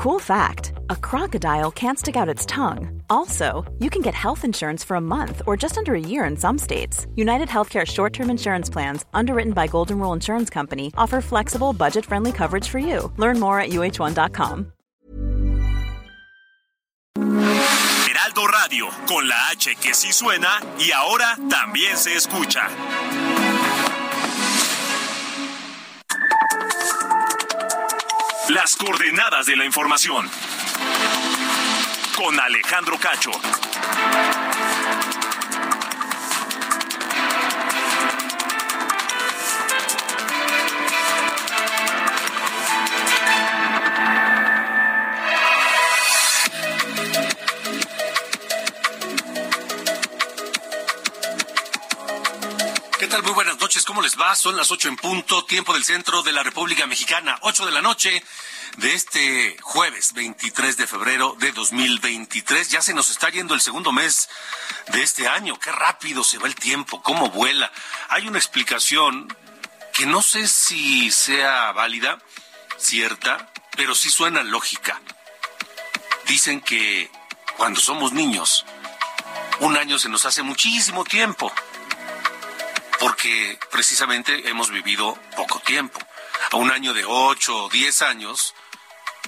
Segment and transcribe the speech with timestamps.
[0.00, 3.02] Cool fact a crocodile can't stick out its tongue.
[3.10, 6.38] Also, you can get health insurance for a month or just under a year in
[6.38, 7.06] some states.
[7.16, 12.06] United Healthcare short term insurance plans, underwritten by Golden Rule Insurance Company, offer flexible, budget
[12.06, 13.12] friendly coverage for you.
[13.18, 14.72] Learn more at uh1.com.
[18.08, 22.70] Heraldo Radio, con la H que sí suena y ahora también se escucha.
[28.50, 30.28] Las coordenadas de la información.
[32.16, 33.30] Con Alejandro Cacho.
[52.98, 53.22] ¿Qué tal?
[53.22, 53.84] Muy buenas noches.
[53.84, 54.34] ¿Cómo les va?
[54.34, 57.80] Son las ocho en punto, tiempo del centro de la República Mexicana, ocho de la
[57.80, 58.24] noche
[58.76, 62.68] de este jueves 23 de febrero de 2023.
[62.70, 64.28] Ya se nos está yendo el segundo mes
[64.88, 65.58] de este año.
[65.58, 67.72] Qué rápido se va el tiempo, cómo vuela.
[68.08, 69.34] Hay una explicación
[69.92, 72.18] que no sé si sea válida,
[72.78, 75.00] cierta, pero sí suena lógica.
[76.26, 77.10] Dicen que
[77.56, 78.64] cuando somos niños,
[79.60, 81.52] un año se nos hace muchísimo tiempo
[83.00, 85.98] porque precisamente hemos vivido poco tiempo.
[86.52, 88.54] A un año de 8 o 10 años,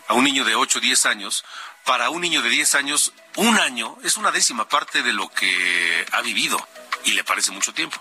[0.09, 1.45] a un niño de 8 o 10 años,
[1.85, 6.07] para un niño de 10 años, un año es una décima parte de lo que
[6.13, 6.57] ha vivido
[7.05, 8.01] y le parece mucho tiempo.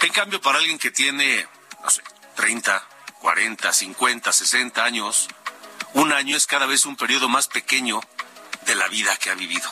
[0.00, 1.48] En cambio, para alguien que tiene,
[1.82, 2.02] no sé,
[2.36, 2.86] 30,
[3.20, 5.28] 40, 50, 60 años,
[5.94, 8.00] un año es cada vez un periodo más pequeño
[8.66, 9.68] de la vida que ha vivido.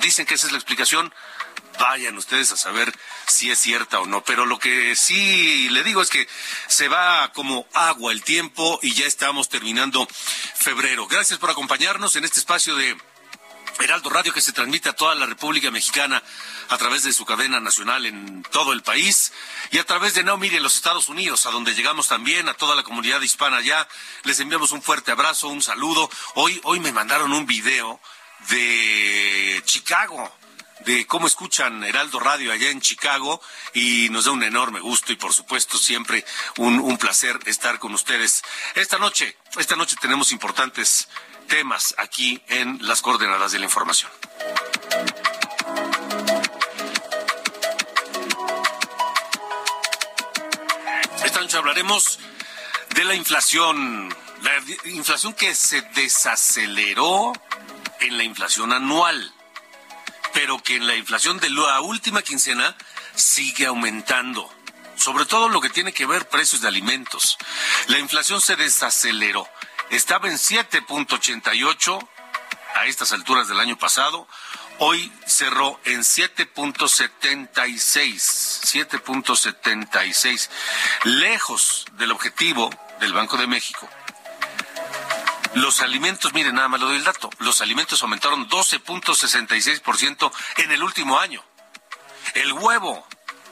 [0.00, 1.12] Dicen que esa es la explicación
[1.78, 2.92] vayan ustedes a saber
[3.26, 4.22] si es cierta o no.
[4.24, 6.28] Pero lo que sí le digo es que
[6.68, 10.06] se va como agua el tiempo y ya estamos terminando
[10.54, 11.06] febrero.
[11.06, 12.96] Gracias por acompañarnos en este espacio de
[13.80, 16.22] Heraldo Radio que se transmite a toda la República Mexicana
[16.68, 19.32] a través de su cadena nacional en todo el país
[19.70, 22.74] y a través de Now en los Estados Unidos, a donde llegamos también a toda
[22.74, 23.86] la comunidad hispana allá.
[24.24, 26.10] Les enviamos un fuerte abrazo, un saludo.
[26.34, 28.00] Hoy, hoy me mandaron un video
[28.48, 30.32] de Chicago
[30.86, 33.42] de cómo escuchan Heraldo Radio allá en Chicago
[33.74, 36.24] y nos da un enorme gusto y por supuesto siempre
[36.58, 38.42] un, un placer estar con ustedes.
[38.76, 41.08] Esta noche, esta noche tenemos importantes
[41.48, 44.10] temas aquí en las coordenadas de la información.
[51.24, 52.20] Esta noche hablaremos
[52.94, 54.52] de la inflación, la
[54.90, 57.32] inflación que se desaceleró
[58.00, 59.32] en la inflación anual
[60.36, 62.76] pero que en la inflación de la última quincena
[63.14, 64.52] sigue aumentando.
[64.94, 67.38] Sobre todo lo que tiene que ver precios de alimentos.
[67.86, 69.48] La inflación se desaceleró.
[69.88, 72.08] Estaba en 7.88
[72.74, 74.28] a estas alturas del año pasado.
[74.78, 77.80] Hoy cerró en 7.76,
[78.92, 80.50] 7.76,
[81.04, 82.68] lejos del objetivo
[83.00, 83.88] del Banco de México
[85.56, 90.82] los alimentos, miren, nada más lo doy el dato, los alimentos aumentaron 12.66% en el
[90.82, 91.42] último año.
[92.34, 93.06] El huevo,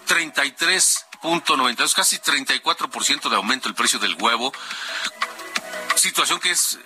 [0.06, 4.52] 33.92, casi 34% de aumento el precio del huevo.
[5.96, 6.78] Situación que es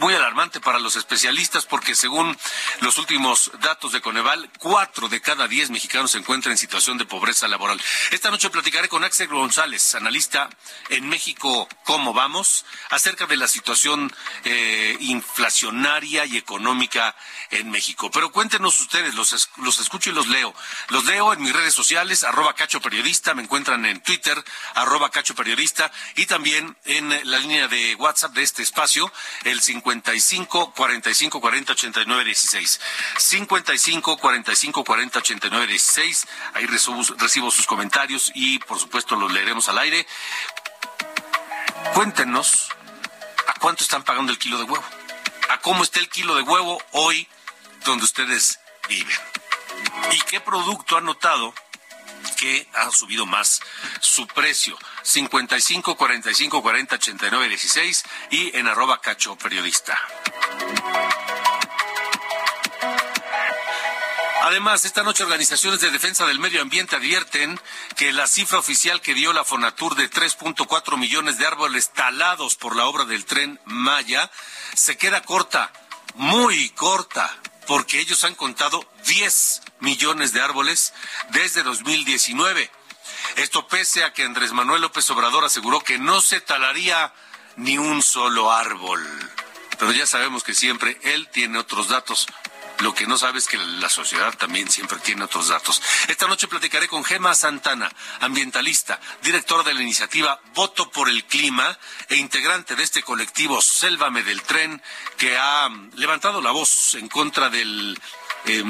[0.00, 2.36] muy alarmante para los especialistas porque según
[2.80, 7.04] los últimos datos de Coneval, cuatro de cada diez mexicanos se encuentran en situación de
[7.04, 7.80] pobreza laboral.
[8.10, 10.50] Esta noche platicaré con Axel González, analista
[10.88, 14.12] en México Cómo Vamos, acerca de la situación
[14.44, 17.14] eh, inflacionaria y económica
[17.50, 18.10] en México.
[18.10, 20.54] Pero cuéntenos ustedes, los, los escucho y los leo.
[20.88, 24.42] Los leo en mis redes sociales, arroba cacho periodista, me encuentran en Twitter,
[24.74, 29.12] arroba cacho periodista, y también en la línea de WhatsApp de este espacio,
[29.44, 32.80] el 55 45 40 89 16.
[33.18, 36.26] 55 45 40 89 16.
[36.54, 40.06] Ahí recibo, recibo sus comentarios y por supuesto los leeremos al aire.
[41.94, 42.68] Cuéntenos
[43.48, 44.84] a cuánto están pagando el kilo de huevo.
[45.50, 47.28] A cómo está el kilo de huevo hoy
[47.84, 49.16] donde ustedes viven.
[50.12, 51.52] ¿Y qué producto han notado
[52.36, 53.60] que ha subido más
[54.00, 54.78] su precio.
[55.02, 59.98] 55 45 40 89 16 y en arroba cacho periodista.
[64.44, 67.60] Además, esta noche organizaciones de defensa del medio ambiente advierten
[67.96, 72.74] que la cifra oficial que dio la Fonatur de 3.4 millones de árboles talados por
[72.74, 74.28] la obra del tren Maya
[74.74, 75.72] se queda corta,
[76.16, 77.32] muy corta,
[77.68, 80.92] porque ellos han contado 10 millones de árboles
[81.30, 82.70] desde 2019.
[83.36, 87.12] Esto pese a que Andrés Manuel López Obrador aseguró que no se talaría
[87.56, 89.06] ni un solo árbol.
[89.78, 92.28] pero ya sabemos que siempre él tiene otros datos.
[92.82, 95.80] Lo que no sabe es que la sociedad también siempre tiene otros datos.
[96.08, 97.90] Esta noche platicaré con Gema Santana,
[98.20, 101.78] ambientalista, directora de la iniciativa Voto por el Clima
[102.08, 104.82] e integrante de este colectivo Sélvame del Tren,
[105.16, 108.00] que ha levantado la voz en contra del
[108.46, 108.64] eh,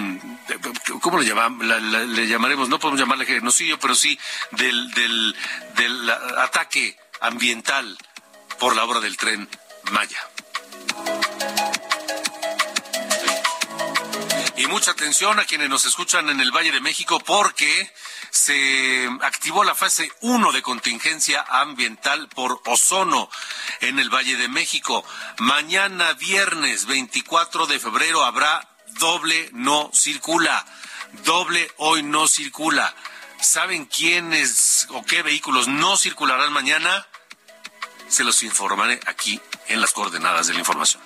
[1.00, 1.64] ¿cómo le, llamamos?
[1.66, 2.68] le llamaremos?
[2.68, 4.18] No podemos llamarle genocidio, pero sí
[4.52, 5.36] del, del,
[5.76, 7.96] del ataque ambiental
[8.58, 9.48] por la obra del tren
[9.90, 10.18] Maya.
[14.56, 17.92] Y mucha atención a quienes nos escuchan en el Valle de México porque
[18.30, 23.28] se activó la fase 1 de contingencia ambiental por ozono
[23.80, 25.04] en el Valle de México.
[25.38, 30.64] Mañana viernes 24 de febrero habrá doble no circula.
[31.24, 32.94] Doble hoy no circula.
[33.40, 37.06] ¿Saben quiénes o qué vehículos no circularán mañana?
[38.08, 41.02] Se los informaré aquí en las coordenadas de la información.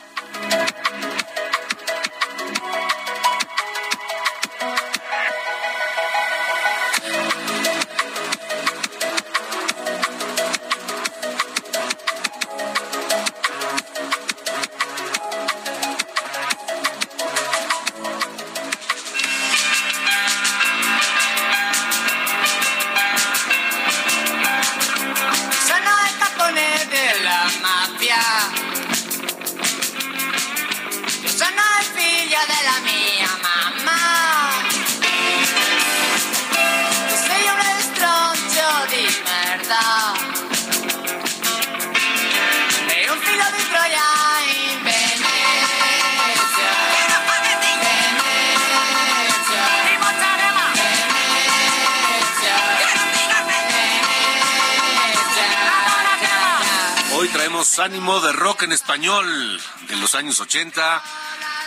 [57.78, 61.02] Ánimo de rock en español de los años 80.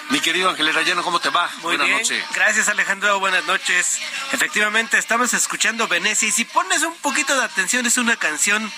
[0.10, 1.48] Mi querido Ángel Rayano, ¿cómo te va?
[1.62, 2.24] Muy Buenas noches.
[2.34, 3.20] Gracias, Alejandro.
[3.20, 4.00] Buenas noches.
[4.32, 8.72] Efectivamente, estamos escuchando Venecia y si pones un poquito de atención, es una canción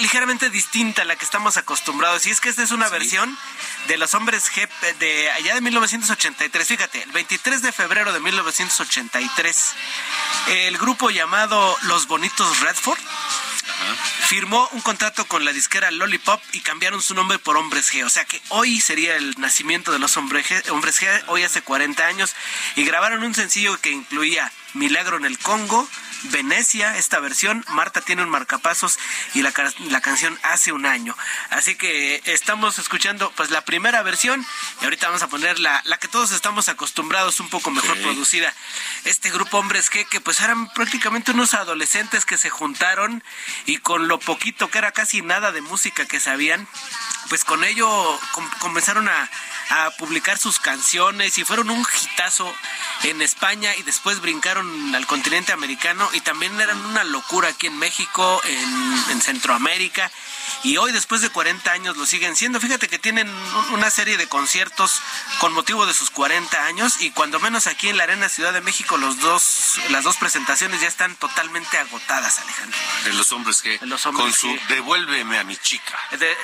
[0.00, 2.26] ligeramente distinta a la que estamos acostumbrados.
[2.26, 3.36] Y es que esta es una versión
[3.86, 6.68] de Los Hombres G de allá de 1983.
[6.68, 9.74] Fíjate, el 23 de febrero de 1983,
[10.48, 13.00] el grupo llamado Los Bonitos Redford
[14.26, 18.04] firmó un contrato con la disquera Lollipop y cambiaron su nombre por Hombres G.
[18.04, 21.62] O sea que hoy sería el nacimiento de los Hombres G, Hombres G hoy hace
[21.62, 22.34] 40 años,
[22.76, 25.88] y grabaron un sencillo que incluía Milagro en el Congo,
[26.24, 27.64] Venecia, esta versión.
[27.68, 28.98] Marta tiene un marcapasos
[29.34, 29.52] y la,
[29.90, 31.16] la, canción hace un año.
[31.50, 34.44] Así que estamos escuchando pues la primera versión
[34.80, 38.52] y ahorita vamos a poner la, la que todos estamos acostumbrados, un poco mejor producida.
[39.04, 43.22] Este grupo Hombres G que pues eran prácticamente unos adolescentes que se juntaron
[43.66, 46.66] y con lo poquito que era casi nada de música que sabían,
[47.28, 47.88] pues con ello
[48.60, 49.30] comenzaron a,
[49.70, 52.52] a publicar sus canciones y fueron un hitazo
[53.04, 57.78] en España y después brincaron al continente americano y también eran una locura aquí en
[57.78, 60.10] México, en, Centroamérica
[60.64, 62.60] y hoy después de 40 años lo siguen siendo.
[62.60, 63.28] Fíjate que tienen
[63.72, 65.00] una serie de conciertos
[65.40, 68.60] con motivo de sus 40 años y cuando menos aquí en la Arena Ciudad de
[68.60, 72.78] México los dos las dos presentaciones ya están totalmente agotadas, Alejandro.
[73.04, 75.98] De los hombres que con su Devuélveme a mi chica.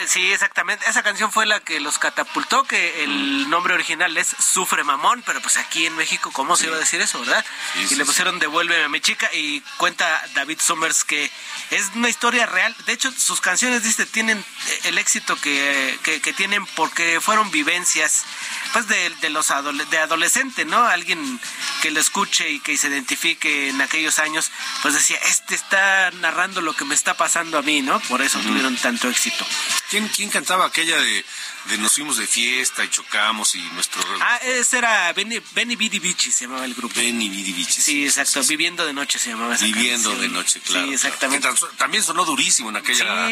[0.06, 0.88] sí, exactamente.
[0.88, 5.40] Esa canción fue la que los catapultó que el nombre original es Sufre Mamón, pero
[5.40, 7.44] pues aquí en México ¿cómo se iba a decir eso, verdad?
[7.90, 11.30] y le pusieron Devuélveme a mi chica y cuenta David Summers que
[11.70, 12.74] es una historia real.
[12.86, 14.44] De hecho, sus canciones, dice, tienen
[14.84, 18.24] el éxito que, que, tienen porque fueron vivencias
[18.74, 19.46] pues de, de los
[19.88, 20.84] de adolescente, ¿no?
[20.84, 21.40] Alguien
[21.80, 24.50] que lo escuche y que se identifique en aquellos años,
[24.82, 28.00] pues decía, este está narrando lo que me está pasando a mí, ¿no?
[28.00, 29.46] Por eso tuvieron tanto éxito.
[29.90, 31.24] ¿Quién, ¿Quién cantaba aquella de
[31.66, 34.02] de nos fuimos de fiesta y chocamos y nuestro...
[34.20, 36.94] Ah, ese era Benny, Benny Bidi Bichi, se llamaba el grupo.
[36.94, 37.80] Benny Bidi Bichi.
[37.80, 40.86] Sí, exacto, Viviendo de Noche se llamaba esa Viviendo de Noche, claro.
[40.86, 41.48] Sí, exactamente.
[41.78, 43.28] También sonó durísimo en aquella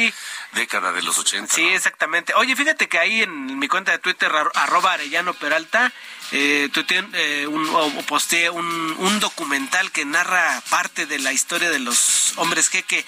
[0.52, 1.54] década de los 80.
[1.54, 2.32] Sí, exactamente.
[2.34, 5.92] Oye, fíjate que ahí en mi cuenta de Twitter, arroba Arellano Peralta,
[6.32, 6.70] eh,
[7.12, 8.66] eh, un, o posteé un,
[8.98, 13.04] un, documental que narra parte de la historia de los hombres que, que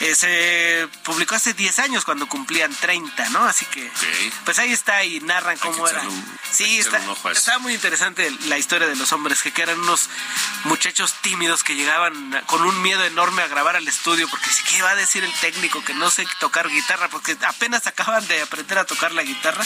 [0.00, 3.44] eh, se publicó hace 10 años cuando cumplían 30, ¿no?
[3.44, 3.90] Así que,
[4.44, 6.02] pues ahí está y narran cómo era.
[6.52, 7.00] sí, está,
[7.32, 10.10] está, muy interesante la historia de los hombres que, que eran unos
[10.64, 14.90] muchachos tímidos que llegaban con un miedo enorme a grabar al estudio porque ¿qué va
[14.90, 18.84] a decir el técnico que no sé tocar guitarra, porque apenas acaban de aprender a
[18.84, 19.64] tocar la guitarra,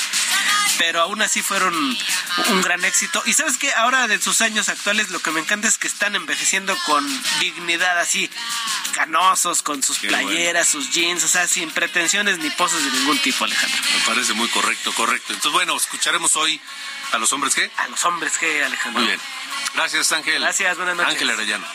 [0.78, 2.91] pero aún así fueron un gran éxito.
[3.26, 6.14] Y sabes que ahora de sus años actuales lo que me encanta es que están
[6.14, 7.06] envejeciendo con
[7.40, 8.30] dignidad, así,
[8.92, 13.44] canosos, con sus playeras, sus jeans, o sea, sin pretensiones ni poses de ningún tipo,
[13.44, 13.82] Alejandro.
[13.94, 15.32] Me parece muy correcto, correcto.
[15.32, 16.60] Entonces, bueno, escucharemos hoy
[17.12, 17.70] a los hombres que.
[17.76, 19.00] A los hombres que, Alejandro.
[19.00, 19.20] Muy bien.
[19.74, 20.40] Gracias, Ángel.
[20.40, 21.12] Gracias, buenas noches.
[21.12, 21.66] Ángel Arellano.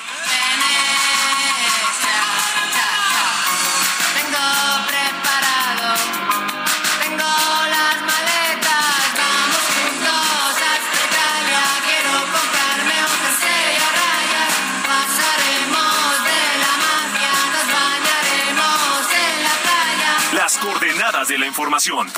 [21.37, 22.11] La información.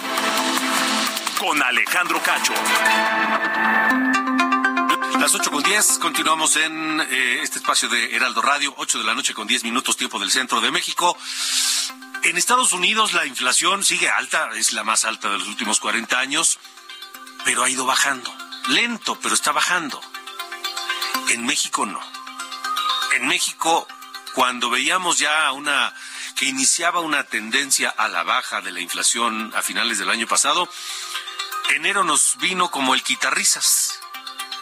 [1.40, 2.54] Con Alejandro Cacho.
[5.20, 9.16] Las 8 con 10, continuamos en eh, este espacio de Heraldo Radio, 8 de la
[9.16, 11.18] noche con 10 minutos, tiempo del centro de México.
[12.24, 16.18] En Estados Unidos la inflación sigue alta, es la más alta de los últimos 40
[16.18, 16.60] años,
[17.44, 18.34] pero ha ido bajando.
[18.68, 20.00] Lento, pero está bajando.
[21.30, 22.00] En México no.
[23.16, 23.88] En México,
[24.34, 25.94] cuando veíamos ya una
[26.36, 30.70] que iniciaba una tendencia a la baja de la inflación a finales del año pasado,
[31.76, 34.00] enero nos vino como el quitarrisas,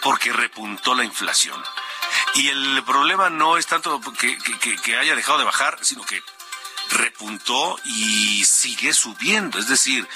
[0.02, 1.62] porque repuntó la inflación.
[2.36, 6.22] Y el problema no es tanto que, haya dejado de bajar, sino que
[6.92, 9.60] repuntó y sigue subiendo.
[9.60, 10.08] Es decir,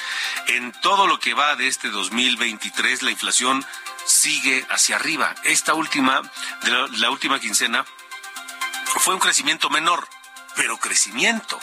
[0.48, 3.66] en todo lo que va de este 2023, la inflación
[4.06, 5.36] sigue hacia arriba.
[5.44, 6.22] Esta última,
[6.64, 7.86] de la última quincena,
[9.00, 10.08] fue un crecimiento menor
[10.56, 11.60] pero crecimiento.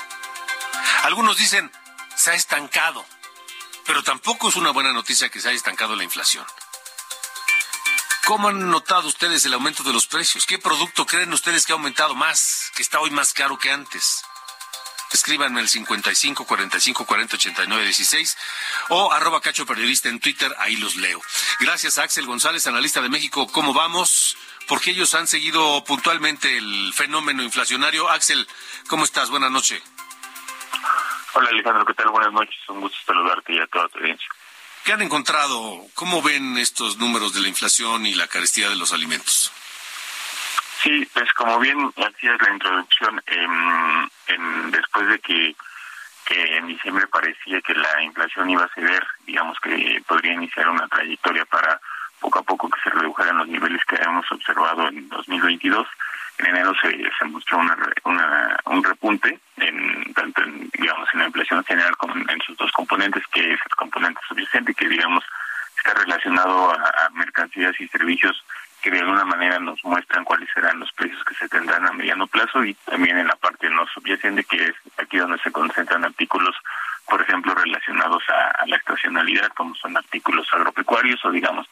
[1.02, 1.71] Algunos dicen,
[2.16, 3.04] se ha estancado,
[3.87, 6.45] pero tampoco es una buena noticia que se haya estancado la inflación.
[8.26, 10.45] ¿Cómo han notado ustedes el aumento de los precios?
[10.45, 14.23] ¿Qué producto creen ustedes que ha aumentado más, que está hoy más caro que antes?
[15.12, 18.37] Escríbanme el 55 45 40 89 16
[18.90, 21.23] o arroba cacho periodista en Twitter, ahí los leo.
[21.61, 23.47] Gracias a Axel González, analista de México.
[23.50, 24.37] ¿Cómo vamos?
[24.68, 28.08] Porque ellos han seguido puntualmente el fenómeno inflacionario.
[28.10, 28.46] Axel,
[28.88, 29.28] ¿Cómo estás?
[29.30, 29.82] Buenas noches.
[31.34, 32.08] Hola Alejandro, ¿qué tal?
[32.08, 34.28] Buenas noches, un gusto saludarte y a toda tu audiencia.
[34.82, 35.82] ¿Qué han encontrado?
[35.94, 39.52] ¿Cómo ven estos números de la inflación y la carestía de los alimentos?
[40.82, 45.54] Sí, pues como bien hacías la introducción, en, después de que,
[46.25, 50.88] que en diciembre parecía que la inflación iba a ceder, digamos que podría iniciar una
[50.88, 51.78] trayectoria para
[52.20, 55.87] poco a poco que se redujeran los niveles que habíamos observado en 2022,
[56.38, 61.96] en enero se, mostró una, un repunte en tanto en, digamos en la inflación general
[61.96, 65.25] como en, sus dos componentes que es el componente subyacente que digamos
[65.76, 68.44] está relacionado a, mercancías y servicios
[68.80, 72.28] que de alguna manera nos muestran cuáles serán los precios que se tendrán a mediano
[72.28, 76.54] plazo y también en la parte no subyacente que es aquí donde se concentran artículos
[77.09, 81.67] por ejemplo, relacionados a, la estacionalidad, como son artículos agropecuarios, o digamos,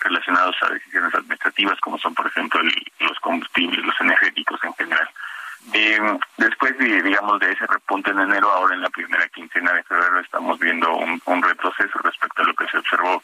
[0.00, 2.60] relacionados a decisiones administrativas, como son, por ejemplo,
[3.00, 5.08] los combustibles, los energéticos en general.
[5.72, 9.82] Eh, después, de, digamos, de ese repunte en enero, ahora en la primera quincena de
[9.84, 13.22] febrero estamos viendo un, retroceso respecto a lo que se observó,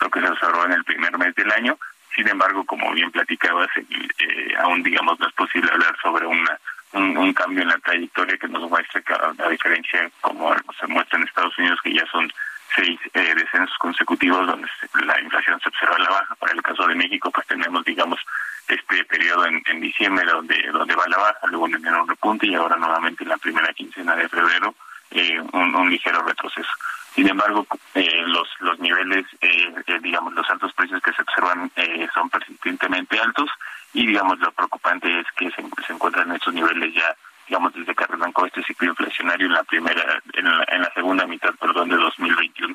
[0.00, 1.76] lo que se observó en el primer mes del año.
[2.14, 6.58] Sin embargo, como bien platicabas, eh, aún, digamos, no es posible hablar sobre una
[6.92, 11.26] un, cambio en la trayectoria que nos muestra que a, diferencia como se muestra en
[11.26, 12.30] Estados Unidos que ya son
[12.74, 14.68] seis eh, descensos consecutivos donde
[15.04, 16.34] la inflación se observa a la baja.
[16.36, 18.20] Para el caso de México, pues tenemos, digamos,
[18.68, 22.46] este periodo en, diciembre donde donde va a la baja, luego en enero un repunte
[22.46, 24.74] y ahora nuevamente en la primera quincena de febrero
[25.10, 26.70] eh, un, ligero retroceso.
[27.14, 31.70] Sin embargo, eh, los los niveles, eh, digamos, los altos precios que se observan
[32.14, 33.50] son persistentemente altos
[33.92, 37.14] y digamos lo preocupante es que se, se encuentran en estos niveles ya
[37.48, 41.52] digamos desde que arrancó este ciclo inflacionario en la primera en la, la segunda mitad
[41.54, 42.74] perdón de 2021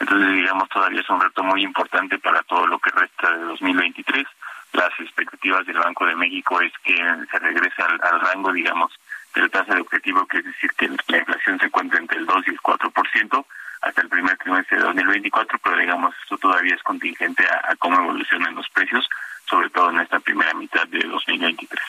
[0.00, 4.26] entonces digamos todavía es un reto muy importante para todo lo que resta de 2023
[4.72, 8.92] las expectativas del Banco de México es que se regrese al, rango digamos
[9.34, 12.48] del tasa de objetivo que es decir que la inflación se encuentra entre el 2
[12.48, 13.44] y el 4%
[13.86, 17.96] hasta el primer trimestre de 2024 pero digamos esto todavía es contingente a, a cómo
[17.98, 19.08] evolucionan los precios
[19.48, 21.80] sobre todo en esta primera mitad de 2023.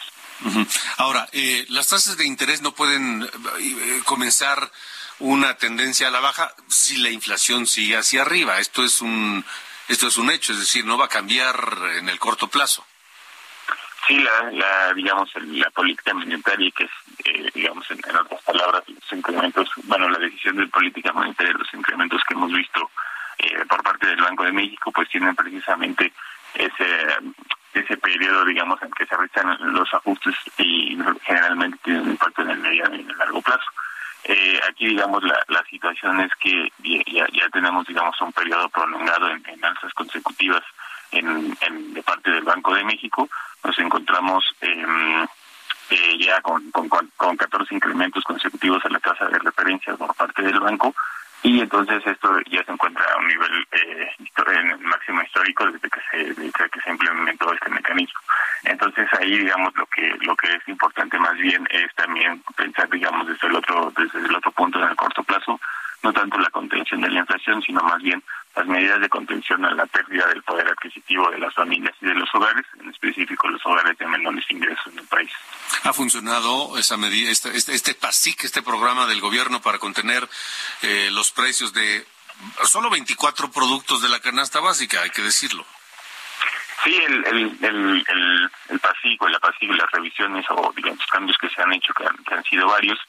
[0.98, 4.72] Ahora, eh, las tasas de interés no pueden eh, comenzar
[5.20, 8.60] una tendencia a la baja si la inflación sigue hacia arriba.
[8.60, 9.44] Esto es un
[9.88, 11.56] esto es un hecho, es decir, no va a cambiar
[11.98, 12.86] en el corto plazo.
[14.07, 16.91] Sí, la, digamos la política monetaria que es
[17.25, 22.21] eh, digamos en, otras palabras los incrementos, bueno la decisión de política monetaria, los incrementos
[22.27, 22.89] que hemos visto
[23.69, 26.11] por parte del Banco de México, pues tienen precisamente
[26.55, 26.85] ese
[27.73, 32.49] ese periodo, digamos, en que se realizan los ajustes y generalmente tienen un impacto en
[32.51, 33.65] el medio y en el largo plazo.
[34.23, 39.65] Eh, aquí, digamos, la, la situación es que ya, tenemos, digamos, un periodo prolongado en
[39.65, 40.63] alzas consecutivas
[41.11, 43.29] en, de parte del Banco de México.
[43.63, 45.25] Nos encontramos eh,
[45.89, 50.41] eh, ya con, con, con 14 incrementos consecutivos a la tasa de referencia por parte
[50.41, 50.93] del banco
[51.43, 55.99] y entonces esto ya se encuentra a un nivel eh, en máximo histórico desde que
[56.11, 58.19] se desde que se implementó este mecanismo
[58.63, 63.27] entonces ahí digamos lo que lo que es importante más bien es también pensar digamos
[63.27, 65.59] desde el otro desde el otro punto en el corto plazo
[66.03, 68.21] no tanto la contención de la inflación sino más bien
[68.57, 72.15] las medidas de contención a la pérdida del poder adquisitivo de las familias y de
[72.15, 75.31] los hogares, en específico los hogares de menores ingresos en el país.
[75.83, 80.27] ¿Ha funcionado esa medida, este, este, este PASIC, este programa del gobierno para contener
[80.81, 82.05] eh, los precios de
[82.65, 85.63] solo 24 productos de la canasta básica, hay que decirlo?
[86.83, 91.37] Sí, el, el, el, el, el PASIC o la PASIC, las revisiones o digamos cambios
[91.37, 92.99] que se han hecho, que han, que han sido varios,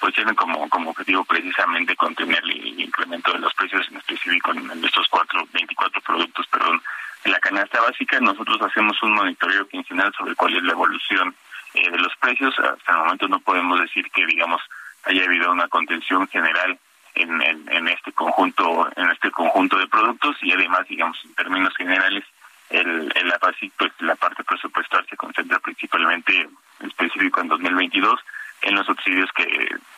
[0.00, 4.84] pues tienen como, como objetivo precisamente contener el incremento de los precios, en específico en
[4.84, 6.80] estos cuatro, 24 productos, perdón.
[7.24, 11.34] En la canasta básica nosotros hacemos un monitoreo quincenal sobre cuál es la evolución
[11.74, 12.54] eh, de los precios.
[12.58, 14.62] Hasta el momento no podemos decir que, digamos,
[15.04, 16.78] haya habido una contención general
[17.14, 21.74] en, en, en este conjunto en este conjunto de productos y además, digamos, en términos
[21.76, 22.24] generales,
[22.70, 26.48] el, el la, pues, la parte presupuestal se concentra principalmente
[26.80, 28.20] en específico en 2022
[28.62, 29.44] en los subsidios que,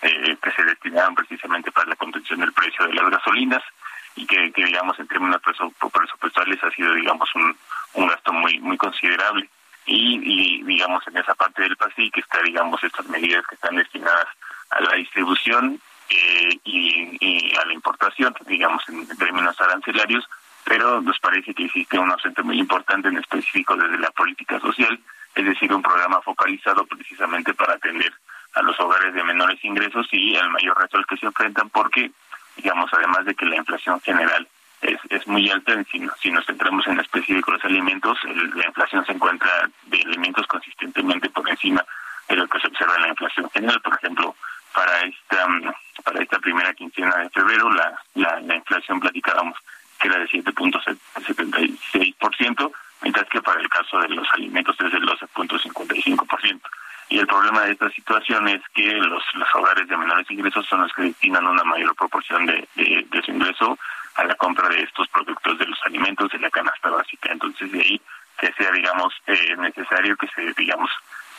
[0.03, 3.63] eh, que se destinaron precisamente para la contención del precio de las gasolinas
[4.17, 7.57] y que, digamos en términos presupuestales ha sido digamos un,
[7.95, 9.49] un gasto muy muy considerable.
[9.87, 13.77] Y, y digamos en esa parte del PASI que está digamos estas medidas que están
[13.77, 14.27] destinadas
[14.71, 20.29] a la distribución eh, y, y, a la importación digamos en términos arancelarios
[20.65, 25.01] pero nos parece que existe un ausente muy importante en específico desde la política social
[25.35, 28.13] es decir un programa focalizado precisamente para atender
[28.55, 32.11] a los hogares de menores ingresos y el mayor reto al que se enfrentan porque,
[32.57, 34.47] digamos, además de que la inflación general
[34.83, 39.13] es, es muy alta, si, nos centramos en específico los alimentos, el, la inflación se
[39.13, 41.85] encuentra de alimentos consistentemente por encima
[42.29, 43.81] de lo que se observa en la inflación general.
[43.83, 44.35] Por ejemplo,
[44.73, 45.47] para esta
[46.03, 49.59] para esta primera quincena de febrero, la, la, la inflación platicábamos
[50.01, 56.61] que era de 7.76%, mientras que para el caso de los alimentos es del 12.55%.
[57.11, 60.83] Y el problema de esta situación es que los, los hogares de menores ingresos son
[60.83, 63.77] los que destinan una mayor proporción de, de, de su ingreso
[64.15, 67.33] a la compra de estos productos de los alimentos de la canasta básica.
[67.33, 68.01] Entonces, de ahí
[68.39, 70.91] que sea, digamos, eh, necesario que se, digamos,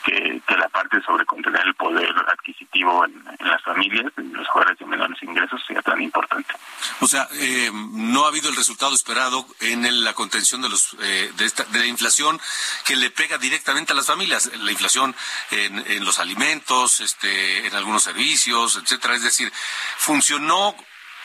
[0.04, 4.78] que, que la parte sobre contener el poder adquisitivo en, las familias, en los hogares
[4.78, 6.54] de menores ingresos, sea tan importante.
[7.00, 10.96] O sea, eh, no ha habido el resultado esperado en el, la contención de los
[11.02, 12.40] eh, de, esta, de la inflación
[12.86, 15.16] que le pega directamente a las familias, la inflación
[15.52, 19.16] en, en los alimentos, este, en algunos servicios, etcétera.
[19.16, 19.52] Es decir,
[19.98, 20.76] funcionó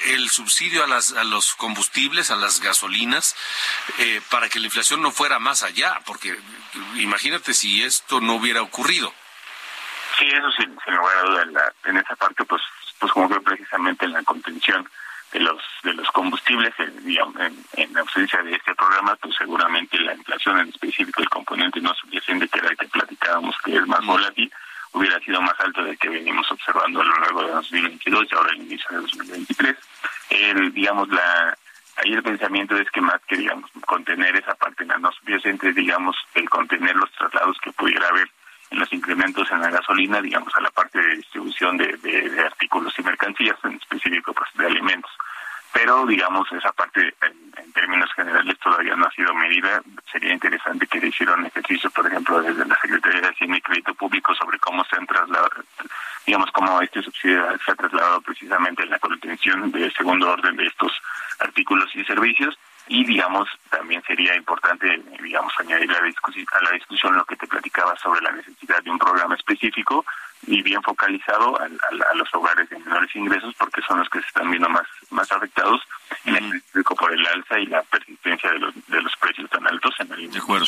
[0.04, 3.36] el subsidio a, las, a los combustibles, a las gasolinas,
[3.98, 6.38] eh, para que la inflación no fuera más allá, porque
[6.96, 9.12] imagínate si esto no hubiera ocurrido.
[10.18, 11.42] Sí, eso sin, sin lugar a duda.
[11.42, 12.62] En, la, en esa parte, pues,
[12.98, 14.88] pues como que precisamente en la contención
[15.32, 19.98] de los de los combustibles, en, digamos, en, en ausencia de este programa, pues seguramente
[19.98, 23.86] la inflación en específico, el componente no subyacente, que era el que platicábamos, que es
[23.86, 24.06] más mm.
[24.96, 28.52] Hubiera sido más alto de que venimos observando a lo largo de 2022 y ahora
[28.52, 29.76] el inicio de 2023.
[30.30, 31.56] El, digamos, la
[31.96, 35.72] ahí el pensamiento es que más que, digamos, contener esa parte en la no subyacente,
[35.72, 38.28] digamos, el contener los traslados que pudiera haber
[38.70, 42.40] en los incrementos en la gasolina, digamos, a la parte de distribución de, de, de
[42.40, 45.10] artículos y mercancías, en específico, pues, de alimentos
[45.76, 49.82] pero digamos esa parte en, términos generales todavía no ha sido medida.
[50.10, 53.60] Sería interesante que se hiciera un ejercicio, por ejemplo, desde la Secretaría de Hacienda y
[53.60, 55.50] Crédito Público sobre cómo se han trasladado,
[56.24, 60.66] digamos, cómo este subsidio se ha trasladado precisamente en la contención de segundo orden de
[60.66, 60.92] estos
[61.40, 62.58] artículos y servicios
[62.88, 67.36] y digamos también sería importante digamos añadir a la discusión a la discusión lo que
[67.36, 70.06] te platicaba sobre la necesidad de un programa específico
[70.46, 74.20] y bien focalizado a, a, a los hogares de menores ingresos porque son los que
[74.20, 75.80] se están viendo más más afectados.
[76.24, 76.96] Uh -huh.
[76.98, 80.30] por el alza y la persistencia de los de los precios tan altos en el
[80.30, 80.66] de acuerdo.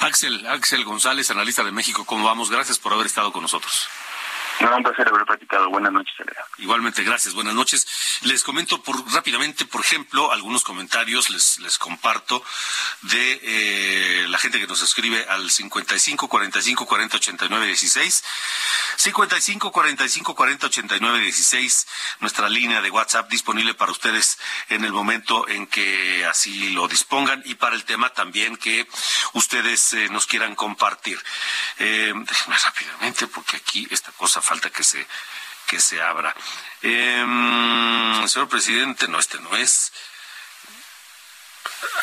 [0.00, 3.88] Axel Axel González analista de México cómo vamos gracias por haber estado con nosotros
[4.70, 5.68] no, un placer haber platicado.
[5.70, 6.44] Buenas noches, Elena.
[6.58, 7.34] Igualmente, gracias.
[7.34, 7.86] Buenas noches.
[8.22, 12.44] Les comento por rápidamente, por ejemplo, algunos comentarios les, les comparto
[13.02, 18.24] de eh, la gente que nos escribe al 55 45 40 89 16.
[18.96, 21.86] 55 45 40 89 16,
[22.20, 27.42] nuestra línea de WhatsApp disponible para ustedes en el momento en que así lo dispongan
[27.44, 28.86] y para el tema también que
[29.32, 31.18] ustedes eh, nos quieran compartir.
[31.78, 35.06] Eh, déjenme rápidamente porque aquí esta cosa falta que se
[35.66, 36.34] que se abra.
[36.82, 39.92] Em, señor presidente, no, este no es.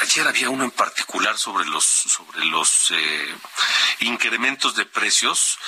[0.01, 3.35] Ayer había uno en particular sobre los sobre los eh,
[3.99, 5.59] incrementos de precios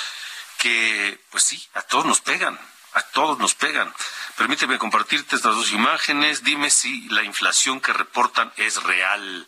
[0.57, 2.59] que, pues sí, a todos nos pegan,
[2.93, 3.93] a todos nos pegan.
[4.37, 6.43] Permíteme compartirte estas dos imágenes.
[6.43, 9.47] Dime si la inflación que reportan es real.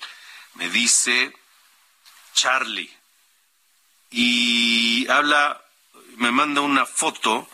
[0.54, 1.34] Me dice
[2.36, 2.96] Charlie.
[4.12, 5.63] Y habla,
[6.18, 7.50] me manda una foto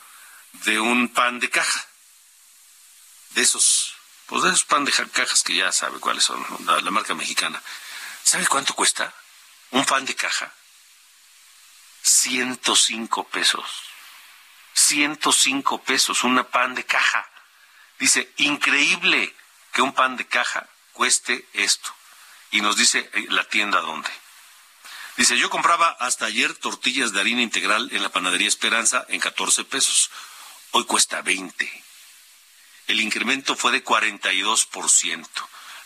[0.65, 1.85] de un pan de caja.
[3.31, 3.95] De esos,
[4.25, 7.61] pues de esos pan de cajas que ya sabe cuáles son, la, marca mexicana.
[8.23, 9.13] ¿Sabe cuánto cuesta
[9.71, 10.51] un pan de caja?
[12.01, 13.65] 105 pesos.
[14.73, 17.29] 105 pesos, una pan de caja.
[17.99, 19.35] Dice, increíble
[19.71, 21.93] que un pan de caja cueste esto.
[22.51, 24.09] Y nos dice eh, la tienda dónde.
[25.19, 29.65] Dice, yo compraba hasta ayer tortillas de harina integral en la panadería Esperanza en 14
[29.65, 30.09] pesos.
[30.71, 31.69] Hoy cuesta 20.
[32.87, 35.27] El incremento fue de 42%.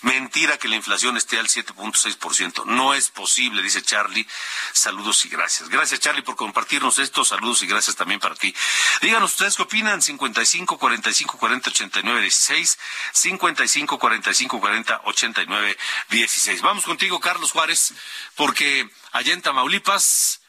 [0.04, 2.66] Mentira que la inflación esté al 7.6%.
[2.66, 4.28] No es posible, dice Charlie.
[4.74, 5.70] Saludos y gracias.
[5.70, 7.24] Gracias, Charlie, por compartirnos esto.
[7.24, 8.54] Saludos y gracias también para ti.
[9.02, 10.02] Díganos ustedes qué opinan.
[10.02, 12.80] 55 45 40 89 16.
[13.14, 15.78] 55 45 40 89
[16.10, 16.62] 16.
[16.62, 17.94] Vamos contigo, Carlos Juárez,
[18.36, 20.42] porque allá en Tamaulipas,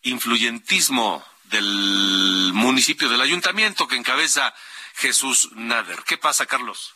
[0.00, 4.54] influyentismo del municipio, del ayuntamiento que encabeza
[4.94, 6.02] Jesús Nader.
[6.04, 6.94] ¿Qué pasa, Carlos?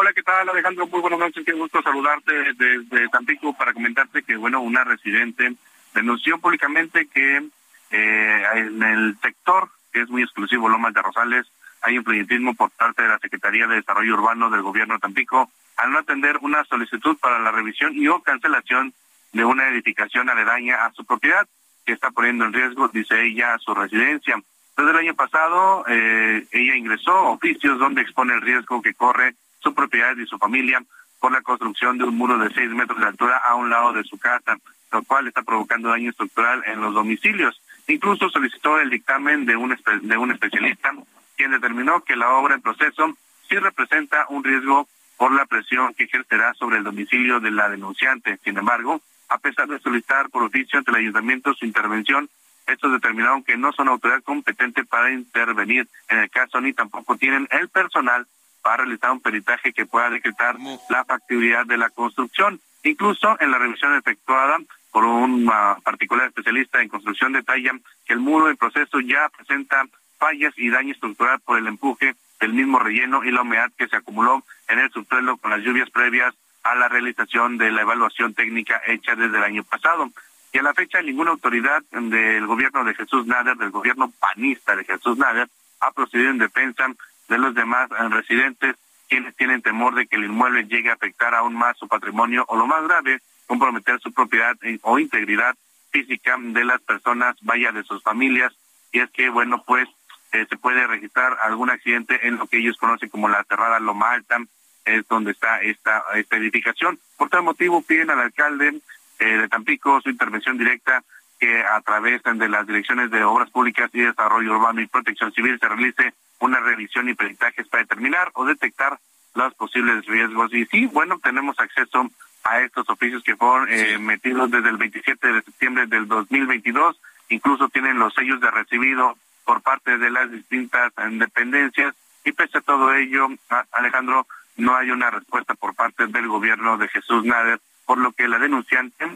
[0.00, 0.86] Hola, ¿qué tal Alejandro?
[0.86, 5.54] Muy buenas noches, qué gusto saludarte desde Tampico para comentarte que, bueno, una residente
[5.92, 7.42] denunció públicamente que
[7.90, 11.46] eh, en el sector, que es muy exclusivo, Lomas de Rosales,
[11.82, 15.90] hay influyentismo por parte de la Secretaría de Desarrollo Urbano del Gobierno de Tampico al
[15.90, 18.94] no atender una solicitud para la revisión y o cancelación
[19.32, 21.44] de una edificación aledaña a su propiedad,
[21.84, 24.40] que está poniendo en riesgo, dice ella, su residencia.
[24.76, 29.74] Desde el año pasado, eh, ella ingresó oficios donde expone el riesgo que corre su
[29.74, 30.82] propiedad y su familia
[31.20, 34.04] por la construcción de un muro de seis metros de altura a un lado de
[34.04, 34.56] su casa,
[34.92, 37.60] lo cual está provocando daño estructural en los domicilios.
[37.88, 40.92] Incluso solicitó el dictamen de un, de un especialista,
[41.36, 43.14] quien determinó que la obra en proceso
[43.48, 48.38] sí representa un riesgo por la presión que ejercerá sobre el domicilio de la denunciante.
[48.44, 52.28] Sin embargo, a pesar de solicitar por oficio ante el ayuntamiento su intervención,
[52.66, 57.48] estos determinaron que no son autoridad competente para intervenir en el caso ni tampoco tienen
[57.50, 58.26] el personal
[58.62, 60.56] para realizar un peritaje que pueda decretar
[60.90, 62.60] la factibilidad de la construcción.
[62.84, 64.58] Incluso en la revisión efectuada
[64.92, 67.72] por un uh, particular especialista en construcción detalla
[68.06, 69.84] que el muro en proceso ya presenta
[70.18, 73.96] fallas y daño estructural por el empuje del mismo relleno y la humedad que se
[73.96, 78.80] acumuló en el subsuelo con las lluvias previas a la realización de la evaluación técnica
[78.86, 80.10] hecha desde el año pasado.
[80.52, 84.84] Y a la fecha ninguna autoridad del gobierno de Jesús Nader, del gobierno panista de
[84.84, 85.48] Jesús Nader,
[85.80, 86.86] ha procedido en defensa
[87.28, 88.76] de los demás eh, residentes
[89.08, 92.56] quienes tienen temor de que el inmueble llegue a afectar aún más su patrimonio o
[92.56, 95.54] lo más grave, comprometer su propiedad o integridad
[95.90, 98.52] física de las personas, vaya de sus familias,
[98.92, 99.88] y es que, bueno, pues
[100.32, 104.10] eh, se puede registrar algún accidente en lo que ellos conocen como la cerrada Loma
[104.12, 104.38] Alta,
[104.84, 106.98] es donde está esta, esta edificación.
[107.16, 108.80] Por tal motivo piden al alcalde
[109.18, 111.02] eh, de Tampico su intervención directa
[111.38, 115.58] que a través de las direcciones de Obras Públicas y Desarrollo Urbano y Protección Civil
[115.60, 118.98] se realice una revisión y peritajes para determinar o detectar
[119.34, 120.52] los posibles riesgos.
[120.52, 122.08] Y sí, bueno, tenemos acceso
[122.44, 127.68] a estos oficios que fueron eh, metidos desde el 27 de septiembre del 2022, incluso
[127.68, 132.92] tienen los sellos de recibido por parte de las distintas dependencias y pese a todo
[132.94, 133.28] ello,
[133.72, 138.28] Alejandro, no hay una respuesta por parte del gobierno de Jesús Nader, por lo que
[138.28, 139.06] la denunciante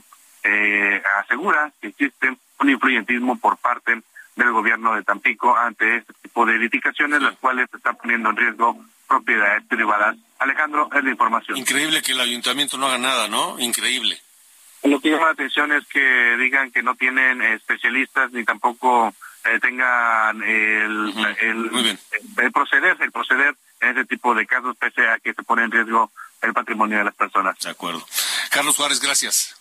[0.42, 4.02] eh, asegura que existe un influyentismo por parte
[4.36, 8.84] del gobierno de Tampico ante este tipo de edificaciones, las cuales están poniendo en riesgo
[9.06, 10.16] propiedades privadas.
[10.38, 11.58] Alejandro, es la información.
[11.58, 13.58] Increíble que el ayuntamiento no haga nada, ¿no?
[13.58, 14.18] Increíble.
[14.84, 19.14] Lo que llama la atención es que digan que no tienen especialistas ni tampoco
[19.44, 25.34] eh, tengan el, el, proceder, el proceder en ese tipo de casos, pese a que
[25.34, 27.58] se pone en riesgo el patrimonio de las personas.
[27.60, 28.04] De acuerdo.
[28.50, 29.56] Carlos Juárez, gracias.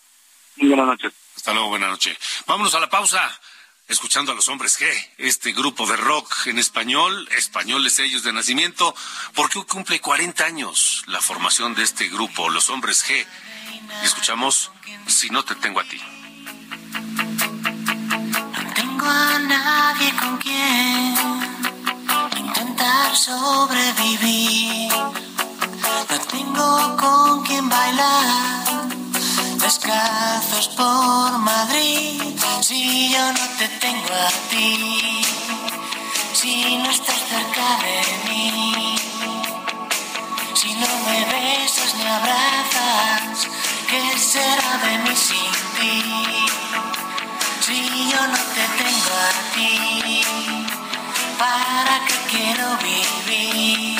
[0.55, 1.13] buenas noches.
[1.35, 2.17] Hasta luego, buenas noches.
[2.47, 3.29] Vámonos a la pausa
[3.91, 4.85] escuchando a los hombres G,
[5.17, 8.95] este grupo de rock en español, españoles ellos de nacimiento,
[9.35, 13.25] porque cumple 40 años la formación de este grupo, los hombres G.
[14.03, 14.71] escuchamos
[15.07, 16.01] Si no te tengo a ti.
[18.63, 21.15] No tengo a nadie con quien
[22.37, 24.91] intentar sobrevivir.
[26.09, 28.80] No tengo con quien bailar
[29.57, 32.21] descalzos por Madrid,
[32.61, 35.21] si yo no te tengo a ti,
[36.33, 38.95] si no estás cerca de mí.
[40.53, 43.47] Si no me besas ni abrazas,
[43.89, 46.03] ¿qué será de mí sin ti?
[47.65, 50.21] Si yo no te tengo a ti,
[51.39, 53.99] ¿para qué quiero vivir?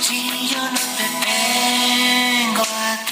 [0.00, 3.11] Si yo no te tengo a ti.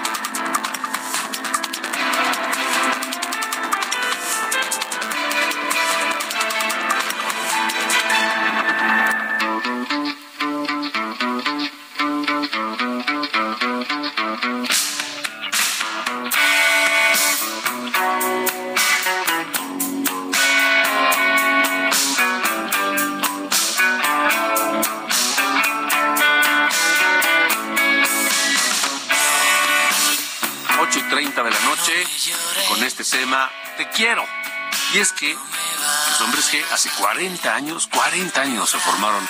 [34.93, 39.25] Y es que los hombres G hace 40 años, 40 años se formaron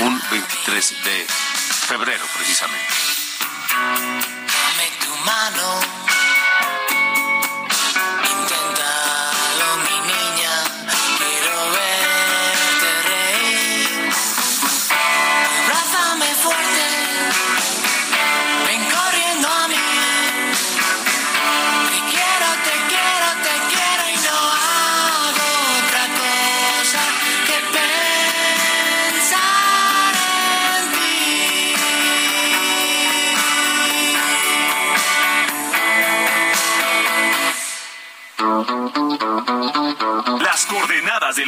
[0.00, 1.26] un 23 de
[1.86, 2.86] febrero precisamente.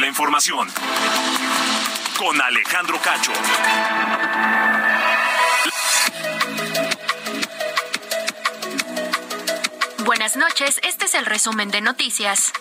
[0.01, 0.67] La información.
[2.17, 3.31] Con Alejandro Cacho.
[10.03, 12.51] Buenas noches, este es el resumen de noticias.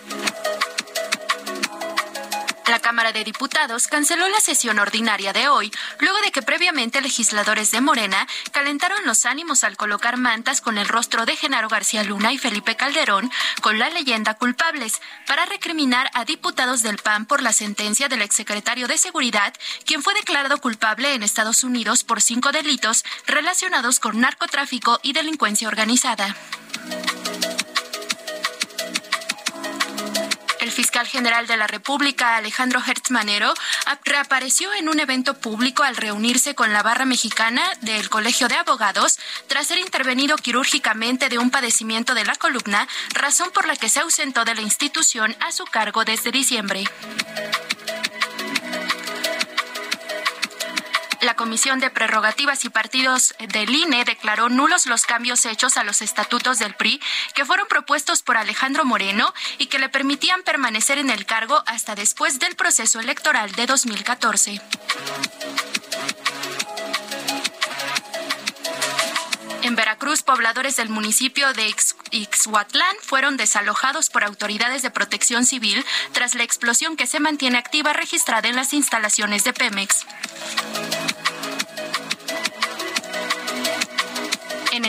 [3.12, 8.28] De Diputados canceló la sesión ordinaria de hoy, luego de que previamente legisladores de Morena
[8.52, 12.76] calentaron los ánimos al colocar mantas con el rostro de Genaro García Luna y Felipe
[12.76, 13.30] Calderón
[13.62, 18.86] con la leyenda culpables, para recriminar a diputados del PAN por la sentencia del exsecretario
[18.86, 25.00] de Seguridad, quien fue declarado culpable en Estados Unidos por cinco delitos relacionados con narcotráfico
[25.02, 26.36] y delincuencia organizada.
[30.70, 33.52] El fiscal general de la República, Alejandro Hertz Manero,
[33.86, 38.54] ap- reapareció en un evento público al reunirse con la barra mexicana del Colegio de
[38.54, 43.88] Abogados tras ser intervenido quirúrgicamente de un padecimiento de la columna, razón por la que
[43.88, 46.84] se ausentó de la institución a su cargo desde diciembre.
[51.20, 56.00] La Comisión de Prerrogativas y Partidos del INE declaró nulos los cambios hechos a los
[56.00, 57.00] estatutos del PRI
[57.34, 61.94] que fueron propuestos por Alejandro Moreno y que le permitían permanecer en el cargo hasta
[61.94, 64.60] después del proceso electoral de 2014.
[69.62, 75.84] En Veracruz, pobladores del municipio de Ix- Ixhuatlán fueron desalojados por autoridades de protección civil
[76.12, 80.06] tras la explosión que se mantiene activa registrada en las instalaciones de Pemex.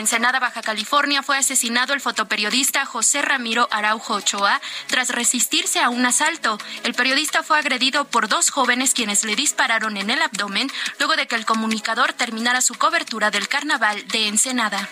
[0.01, 6.03] Ensenada, Baja California, fue asesinado el fotoperiodista José Ramiro Araujo Ochoa tras resistirse a un
[6.03, 6.57] asalto.
[6.83, 11.27] El periodista fue agredido por dos jóvenes quienes le dispararon en el abdomen luego de
[11.27, 14.89] que el comunicador terminara su cobertura del carnaval de Ensenada.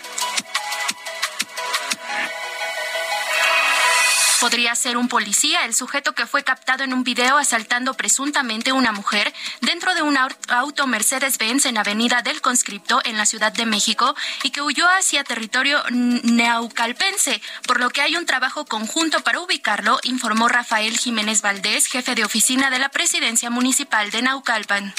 [4.40, 8.90] Podría ser un policía, el sujeto que fue captado en un video asaltando presuntamente una
[8.90, 10.16] mujer dentro de un
[10.48, 15.24] auto Mercedes-Benz en Avenida del Conscripto en la Ciudad de México y que huyó hacia
[15.24, 21.86] territorio neaucalpense, por lo que hay un trabajo conjunto para ubicarlo, informó Rafael Jiménez Valdés,
[21.86, 24.94] jefe de oficina de la Presidencia Municipal de Naucalpan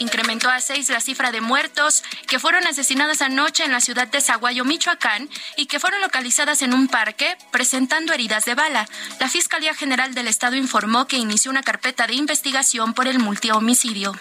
[0.00, 4.20] incrementó a seis la cifra de muertos que fueron asesinadas anoche en la ciudad de
[4.20, 8.88] Zaguayo, Michoacán, y que fueron localizadas en un parque presentando heridas de bala.
[9.20, 14.14] La Fiscalía General del Estado informó que inició una carpeta de investigación por el multihomicidio.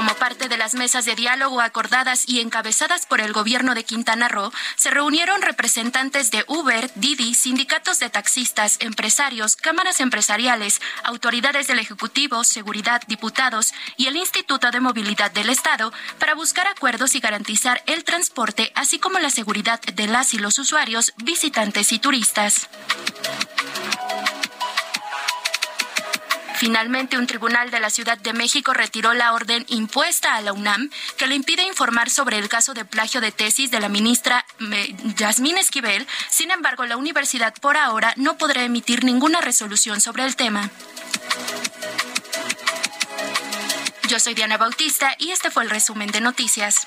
[0.00, 4.28] Como parte de las mesas de diálogo acordadas y encabezadas por el gobierno de Quintana
[4.28, 11.80] Roo, se reunieron representantes de Uber, Didi, sindicatos de taxistas, empresarios, cámaras empresariales, autoridades del
[11.80, 17.82] Ejecutivo, seguridad, diputados y el Instituto de Movilidad del Estado para buscar acuerdos y garantizar
[17.84, 22.70] el transporte, así como la seguridad de las y los usuarios, visitantes y turistas.
[26.60, 30.90] Finalmente, un tribunal de la Ciudad de México retiró la orden impuesta a la UNAM
[31.16, 34.44] que le impide informar sobre el caso de plagio de tesis de la ministra
[35.16, 36.06] Yasmín Esquivel.
[36.28, 40.68] Sin embargo, la universidad por ahora no podrá emitir ninguna resolución sobre el tema.
[44.06, 46.86] Yo soy Diana Bautista y este fue el resumen de noticias.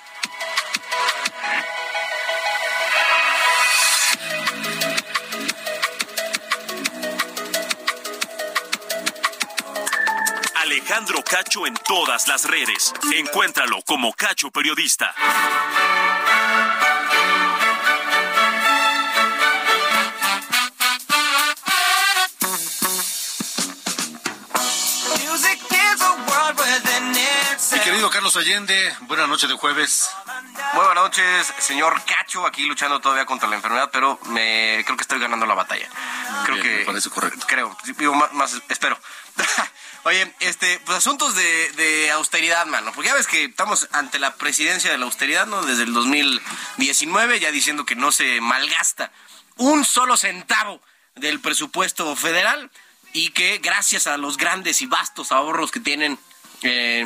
[10.84, 12.94] Alejandro Cacho en todas las redes.
[13.14, 15.16] Encuéntralo como Cacho Periodista.
[27.72, 30.10] Mi querido Carlos Allende, buenas noches de jueves.
[30.74, 35.04] Muy buenas noches, señor Cacho, aquí luchando todavía contra la enfermedad, pero me creo que
[35.04, 35.88] estoy ganando la batalla.
[36.44, 37.46] Creo Bien, que me parece correcto.
[37.48, 39.00] Creo, digo más, más espero.
[40.06, 44.92] Oye, este, pues asuntos de, austeridad, mano, porque ya ves que estamos ante la presidencia
[44.92, 45.62] de la austeridad, ¿no?
[45.64, 49.12] Desde el 2019, ya diciendo que no se malgasta
[49.56, 50.82] un solo centavo
[51.16, 52.70] del presupuesto federal
[53.14, 56.20] y que gracias a los grandes y vastos ahorros que tienen
[56.64, 57.06] eh,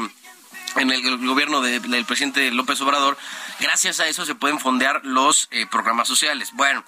[0.76, 3.18] en el gobierno de- del presidente López Obrador,
[3.60, 6.50] gracias a eso se pueden fondear los eh, programas sociales.
[6.54, 6.84] Bueno,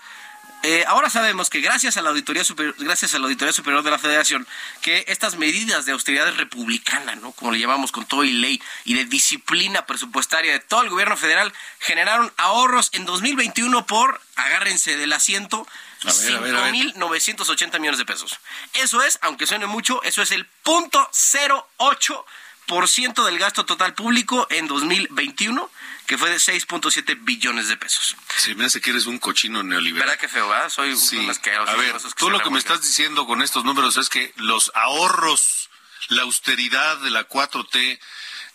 [0.61, 3.91] eh, ahora sabemos que gracias a la auditoría superior, gracias a la auditoría superior de
[3.91, 4.45] la Federación,
[4.81, 7.31] que estas medidas de austeridad republicana, ¿no?
[7.31, 11.15] Como le llamamos con todo y ley y de disciplina presupuestaria de todo el gobierno
[11.15, 15.65] federal, generaron ahorros en 2021 por, agárrense del asiento,
[16.03, 16.73] A ver, a ver, a ver.
[16.73, 18.37] 5.980 millones de pesos.
[18.73, 22.25] Eso es, aunque suene mucho, eso es el punto 08
[22.69, 25.71] por ciento del gasto total público en 2021,
[26.05, 28.15] que fue de 6.7 billones de pesos.
[28.37, 30.07] Se me hace que eres un cochino neoliberal.
[30.07, 30.69] ¿Verdad que feo, verdad?
[30.69, 31.17] Soy Sí.
[31.17, 31.29] un.
[31.67, 35.71] A ver, tú lo que me estás diciendo con estos números es que los ahorros,
[36.09, 37.99] la austeridad de la 4T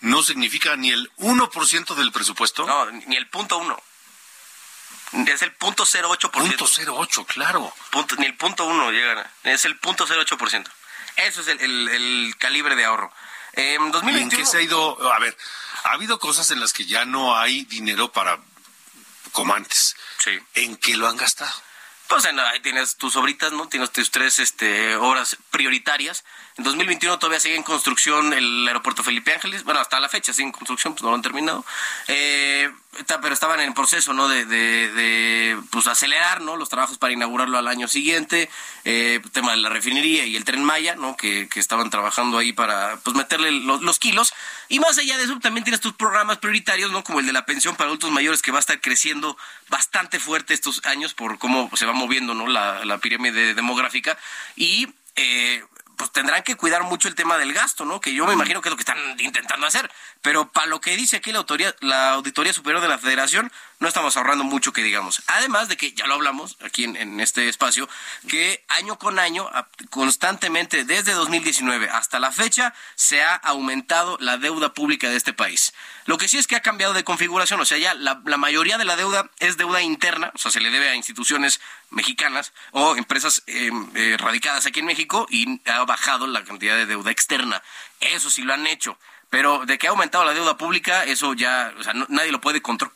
[0.02, 2.66] no significa ni el 1% del presupuesto.
[2.66, 3.82] No, ni el punto uno.
[5.26, 6.30] Es el punto 08%.
[6.30, 7.74] Punto 08, claro.
[7.90, 9.28] Punto- ni el punto uno llega.
[9.42, 10.70] Es el punto 08%.
[11.16, 13.12] Eso es el, el- el calibre de ahorro.
[13.56, 14.30] En ¿Y en 2021...
[14.36, 15.12] qué se ha ido?
[15.12, 15.36] A ver,
[15.84, 18.38] ha habido cosas en las que ya no hay dinero para
[19.32, 19.96] como antes.
[20.18, 20.38] Sí.
[20.54, 21.52] ¿En qué lo han gastado?
[22.08, 23.68] Pues en- ahí tienes tus obritas, ¿no?
[23.68, 26.24] Tienes tus tres este, obras prioritarias.
[26.56, 29.64] En 2021 todavía sigue en construcción el aeropuerto Felipe Ángeles.
[29.64, 31.64] Bueno, hasta la fecha sigue en construcción, pues no lo han terminado.
[32.06, 32.70] Eh,
[33.20, 34.28] pero estaban en proceso, ¿no?
[34.28, 36.56] De, de, de, pues acelerar, ¿no?
[36.56, 38.48] Los trabajos para inaugurarlo al año siguiente.
[38.84, 41.16] Eh, tema de la refinería y el tren Maya, ¿no?
[41.16, 44.32] Que, que estaban trabajando ahí para, pues meterle los, los kilos.
[44.68, 47.02] Y más allá de eso, también tienes tus programas prioritarios, ¿no?
[47.02, 49.36] Como el de la pensión para adultos mayores, que va a estar creciendo
[49.70, 52.46] bastante fuerte estos años por cómo se va moviendo, ¿no?
[52.46, 54.16] La, la pirámide demográfica.
[54.54, 55.64] Y, eh,
[55.96, 58.00] pues tendrán que cuidar mucho el tema del gasto, ¿no?
[58.00, 59.90] Que yo me imagino que es lo que están intentando hacer.
[60.22, 63.88] Pero para lo que dice aquí la, autoría, la Auditoría Superior de la Federación, no
[63.88, 65.22] estamos ahorrando mucho que digamos.
[65.26, 67.88] Además de que, ya lo hablamos aquí en, en este espacio,
[68.28, 69.50] que año con año,
[69.90, 75.74] constantemente, desde 2019 hasta la fecha, se ha aumentado la deuda pública de este país.
[76.06, 78.78] Lo que sí es que ha cambiado de configuración, o sea, ya la, la mayoría
[78.78, 81.60] de la deuda es deuda interna, o sea, se le debe a instituciones
[81.90, 86.86] mexicanas o empresas eh, eh, radicadas aquí en México y ha bajado la cantidad de
[86.86, 87.62] deuda externa.
[88.00, 88.98] Eso sí lo han hecho.
[89.30, 92.40] Pero de que ha aumentado la deuda pública, eso ya, o sea, no- nadie lo
[92.40, 92.94] puede controlar.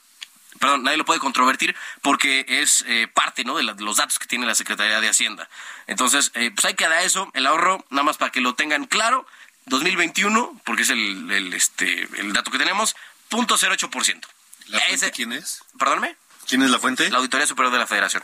[0.60, 3.56] Perdón, nadie lo puede controvertir porque es eh, parte ¿no?
[3.56, 5.48] de, la- de los datos que tiene la Secretaría de Hacienda.
[5.86, 8.86] Entonces, eh, pues hay que dar eso, el ahorro, nada más para que lo tengan
[8.86, 9.26] claro,
[9.66, 12.96] 2021, porque es el, el, este, el dato que tenemos,
[13.28, 14.26] punto 08%.
[14.66, 15.62] ¿La fuente Ese- quién es?
[15.78, 16.16] ¿Perdónme?
[16.48, 17.08] ¿Quién es la fuente?
[17.10, 18.22] La Auditoría Superior de la Federación.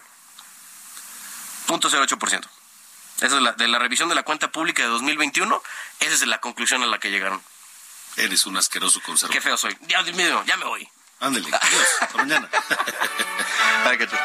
[1.66, 2.46] Punto 08%.
[3.20, 5.62] Esa es la, de la revisión de la cuenta pública de 2021,
[6.00, 7.40] esa es la conclusión a la que llegaron.
[8.16, 9.34] Eres un asqueroso conservador.
[9.34, 9.76] Qué feo soy.
[9.88, 10.88] Ya, Dios mío, ya me voy.
[11.20, 12.48] Ándale, adiós, hasta mañana.
[13.84, 14.20] Ay, chulo.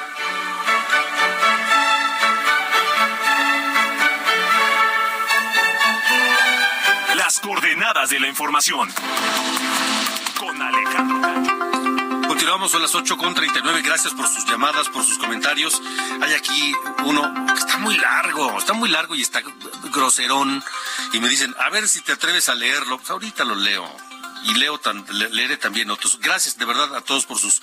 [7.15, 8.91] Las coordenadas de la información.
[10.37, 11.48] Con Alejandro Cacho.
[12.39, 13.81] Continuamos a las 8 con 39.
[13.81, 15.81] Gracias por sus llamadas, por sus comentarios.
[16.21, 16.73] Hay aquí
[17.03, 19.41] uno que está muy largo, está muy largo y está
[19.91, 20.63] groserón.
[21.11, 22.97] Y me dicen, a ver si te atreves a leerlo.
[22.97, 23.85] Pues ahorita lo leo.
[24.45, 26.17] Y leo tan, le- leeré también otros.
[26.21, 27.61] Gracias de verdad a todos por sus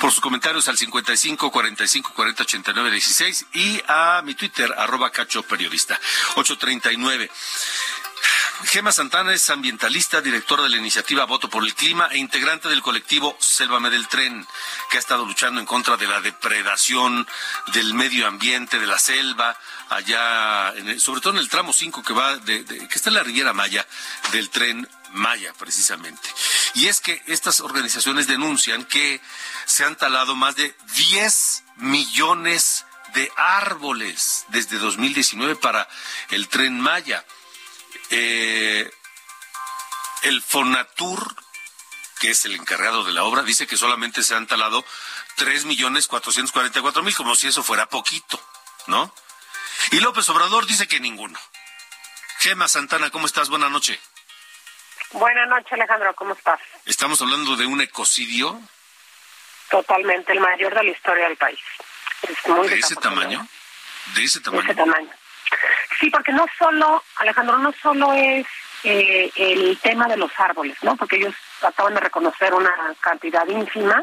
[0.00, 5.42] por sus comentarios al 55 45 40 89 16 y a mi Twitter arroba cacho
[5.44, 5.98] periodista
[6.36, 7.30] 839.
[8.64, 12.82] Gema Santana es ambientalista, directora de la iniciativa Voto por el Clima e integrante del
[12.82, 14.46] colectivo Sélvame del Tren,
[14.90, 17.26] que ha estado luchando en contra de la depredación
[17.72, 19.56] del medio ambiente, de la selva,
[19.88, 23.14] allá, en sobre todo en el tramo 5 que va de, de- que está en
[23.16, 23.86] la Riviera Maya,
[24.32, 26.28] del tren Maya, precisamente.
[26.74, 29.20] Y es que estas organizaciones denuncian que
[29.64, 32.84] se han talado más de 10 millones
[33.14, 35.88] de árboles desde 2019 para
[36.28, 37.24] el tren Maya
[38.10, 38.90] eh,
[40.22, 41.34] el Fonatur,
[42.20, 44.84] que es el encargado de la obra, dice que solamente se han talado
[45.36, 48.42] tres millones cuatrocientos cuarenta y cuatro mil, como si eso fuera poquito,
[48.86, 49.14] ¿no?
[49.92, 51.38] Y López Obrador dice que ninguno.
[52.40, 53.48] Gema Santana, ¿cómo estás?
[53.48, 53.98] Buenas noches.
[55.12, 56.60] Buenas noches, Alejandro, ¿cómo estás?
[56.84, 58.60] Estamos hablando de un ecocidio
[59.70, 61.60] Totalmente el mayor de la historia del país.
[62.22, 63.46] Es muy de ese tamaño.
[64.14, 64.62] De ese De tamaño.
[64.64, 65.10] ese tamaño.
[65.98, 68.46] Sí, porque no solo, Alejandro, no solo es
[68.84, 70.96] eh, el tema de los árboles, ¿no?
[70.96, 74.02] Porque ellos acaban de reconocer una cantidad ínfima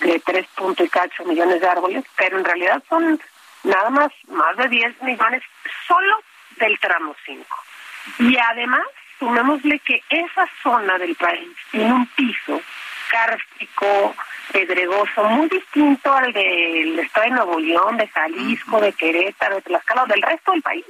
[0.00, 3.20] de 3 punto y cacho millones de árboles, pero en realidad son
[3.62, 5.42] nada más, más de 10 millones
[5.86, 6.22] solo
[6.56, 7.46] del tramo 5.
[8.18, 8.82] Y además,
[9.18, 12.60] sumémosle que esa zona del país tiene un piso
[13.12, 14.14] kárstico,
[14.52, 20.04] pedregoso, muy distinto al del estado de Nuevo León, de Jalisco, de Querétaro, de Tlaxcala,
[20.04, 20.84] o del resto del país.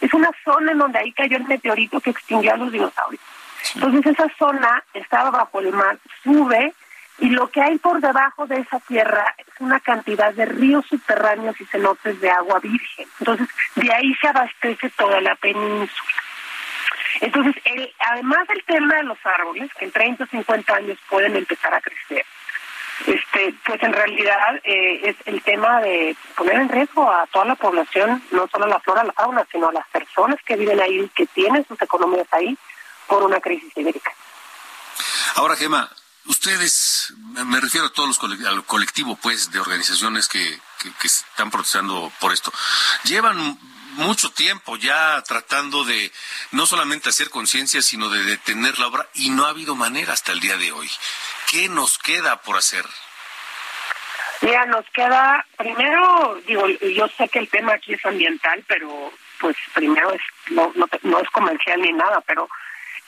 [0.00, 3.22] Es una zona en donde ahí cayó el meteorito que extinguió a los dinosaurios.
[3.74, 6.72] Entonces esa zona estaba bajo el mar, sube
[7.18, 11.60] y lo que hay por debajo de esa tierra es una cantidad de ríos subterráneos
[11.60, 13.06] y cenotes de agua virgen.
[13.18, 16.12] Entonces de ahí se abastece toda la península.
[17.20, 21.36] Entonces, el, además del tema de los árboles, que en 30 o 50 años pueden
[21.36, 22.24] empezar a crecer,
[23.06, 27.54] este, pues en realidad eh, es el tema de poner en riesgo a toda la
[27.54, 30.80] población, no solo a la flora, a la fauna, sino a las personas que viven
[30.80, 32.56] ahí, que tienen sus economías ahí,
[33.06, 34.10] por una crisis hídrica.
[35.36, 35.88] Ahora, Gema,
[36.26, 37.14] ustedes,
[37.46, 41.50] me refiero a todos los cole- al colectivo, pues, de organizaciones que, que, que están
[41.50, 42.52] protestando por esto,
[43.04, 43.58] llevan
[43.98, 46.10] mucho tiempo ya tratando de
[46.52, 50.32] no solamente hacer conciencia, sino de detener la obra y no ha habido manera hasta
[50.32, 50.88] el día de hoy.
[51.50, 52.84] ¿Qué nos queda por hacer?
[54.40, 59.56] Mira, nos queda, primero, digo, yo sé que el tema aquí es ambiental, pero pues
[59.74, 60.20] primero es
[60.50, 62.48] no, no, no es comercial ni nada, pero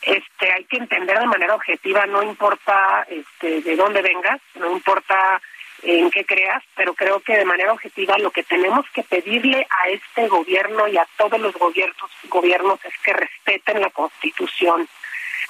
[0.01, 5.41] este hay que entender de manera objetiva, no importa este de dónde vengas, no importa
[5.83, 9.89] en qué creas, pero creo que de manera objetiva lo que tenemos que pedirle a
[9.89, 14.87] este gobierno y a todos los gobiernos gobiernos es que respeten la Constitución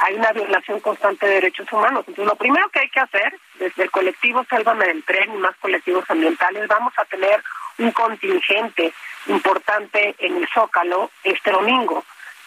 [0.01, 2.03] hay una violación constante de derechos humanos.
[2.07, 5.55] Entonces, lo primero que hay que hacer, desde el colectivo Sálvame del Tren y más
[5.57, 7.43] colectivos ambientales, vamos a tener
[7.77, 8.93] un contingente
[9.27, 12.03] importante en el Zócalo este domingo.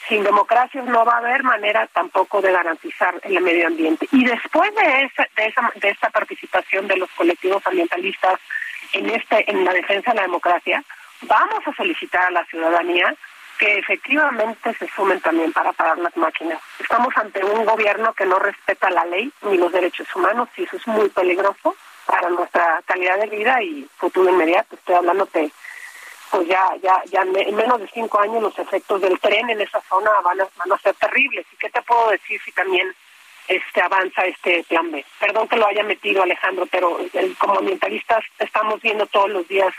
[0.09, 4.07] Sin democracia no va a haber manera tampoco de garantizar el medio ambiente.
[4.13, 8.39] Y después de esa, de esa, de esta participación de los colectivos ambientalistas
[8.93, 10.85] en este, en la defensa de la democracia,
[11.23, 13.15] vamos a solicitar a la ciudadanía
[13.59, 16.61] que efectivamente se sumen también para parar las máquinas.
[16.79, 20.77] Estamos ante un gobierno que no respeta la ley ni los derechos humanos y eso
[20.77, 21.77] es muy peligroso
[22.07, 24.75] para nuestra calidad de vida y futuro inmediato.
[24.75, 25.51] Estoy hablando que
[26.35, 29.81] pues ya ya ya en menos de cinco años los efectos del tren en esa
[29.89, 31.47] zona van a, van a ser terribles.
[31.53, 32.93] ¿Y qué te puedo decir si también
[33.47, 35.05] este avanza este plan B?
[35.21, 39.73] Perdón que lo haya metido Alejandro, pero el- como ambientalistas estamos viendo todos los días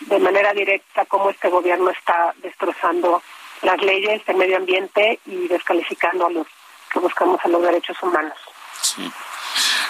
[0.00, 3.22] de manera directa cómo este gobierno está destrozando
[3.62, 6.46] las leyes de medio ambiente y descalificando a los
[6.90, 8.38] que buscamos a los derechos humanos.
[8.80, 9.02] Sí.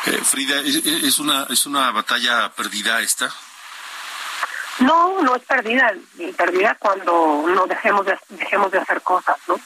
[0.06, 3.30] Eh, Frida, ¿es, es una, ¿es una batalla perdida esta?
[4.78, 5.92] No, no es perdida,
[6.36, 9.56] perdida cuando no dejemos de, dejemos de hacer cosas, ¿no?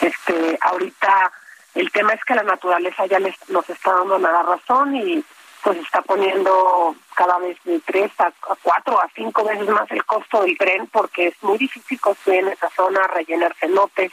[0.00, 1.32] Este, ahorita
[1.74, 5.24] el tema es que la naturaleza ya les, nos está dando la razón y
[5.62, 8.32] pues está poniendo cada vez de tres a,
[8.62, 12.48] cuatro a cinco veces más el costo del tren porque es muy difícil construir en
[12.48, 14.12] esa zona, rellenar cenotes.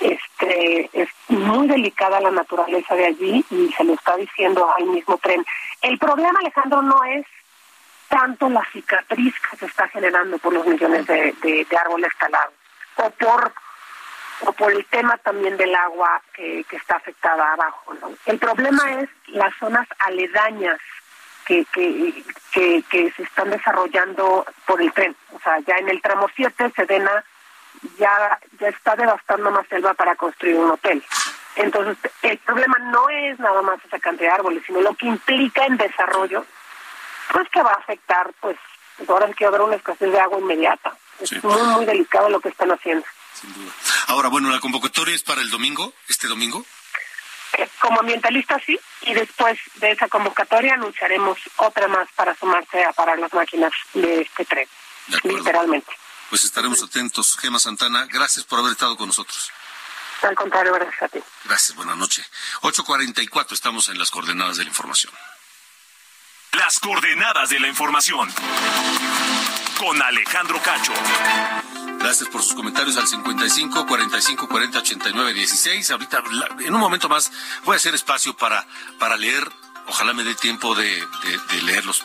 [0.00, 5.18] Este, es muy delicada la naturaleza de allí y se lo está diciendo al mismo
[5.18, 5.44] tren.
[5.82, 7.24] El problema, Alejandro, no es
[8.14, 12.54] tanto la cicatriz que se está generando por los millones de, de árboles talados
[12.96, 13.52] o por
[14.40, 17.94] o por el tema también del agua que, que está afectada abajo.
[18.00, 18.10] ¿no?
[18.26, 20.78] El problema es las zonas aledañas
[21.46, 22.24] que, que,
[22.90, 25.14] que, se están desarrollando por el tren.
[25.32, 27.24] O sea, ya en el tramo 7, Sedena
[27.98, 31.02] ya, ya está devastando más selva para construir un hotel.
[31.56, 35.66] Entonces, el problema no es nada más esa cantidad de árboles, sino lo que implica
[35.66, 36.44] en desarrollo,
[37.34, 38.56] pues que va a afectar, pues,
[39.08, 40.96] ahora que haber una escasez de agua inmediata.
[41.18, 43.04] Es muy, muy delicado lo que están haciendo.
[44.06, 46.64] Ahora, bueno, la convocatoria es para el domingo, este domingo.
[47.58, 52.92] Eh, como ambientalista sí, y después de esa convocatoria anunciaremos otra más para sumarse a
[52.92, 54.68] parar las máquinas de este tren,
[55.24, 55.92] literalmente.
[56.30, 57.36] Pues estaremos atentos.
[57.38, 59.50] Gema Santana, gracias por haber estado con nosotros.
[60.22, 61.18] Al contrario, gracias a ti.
[61.44, 62.30] Gracias, buenas noches.
[62.62, 65.12] 8.44, estamos en las coordenadas de la información.
[66.56, 68.32] Las coordenadas de la información.
[69.78, 70.92] Con Alejandro Cacho.
[71.98, 75.90] Gracias por sus comentarios al 55 45 40 89 16.
[75.90, 76.22] Ahorita,
[76.60, 77.32] en un momento más,
[77.64, 78.66] voy a hacer espacio para,
[78.98, 79.50] para leer.
[79.88, 81.04] Ojalá me dé tiempo de,
[81.64, 82.04] leerlos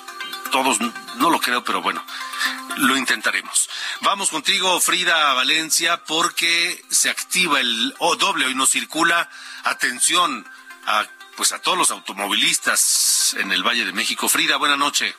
[0.51, 0.79] todos.
[1.17, 2.03] No lo creo, pero bueno,
[2.77, 3.69] lo intentaremos.
[4.01, 8.47] Vamos contigo, Frida Valencia, porque se activa el doble.
[8.47, 9.29] Hoy nos circula.
[9.63, 10.47] Atención
[10.87, 11.05] a,
[11.37, 14.27] pues a todos los automovilistas en el Valle de México.
[14.27, 15.15] Frida, buena noche.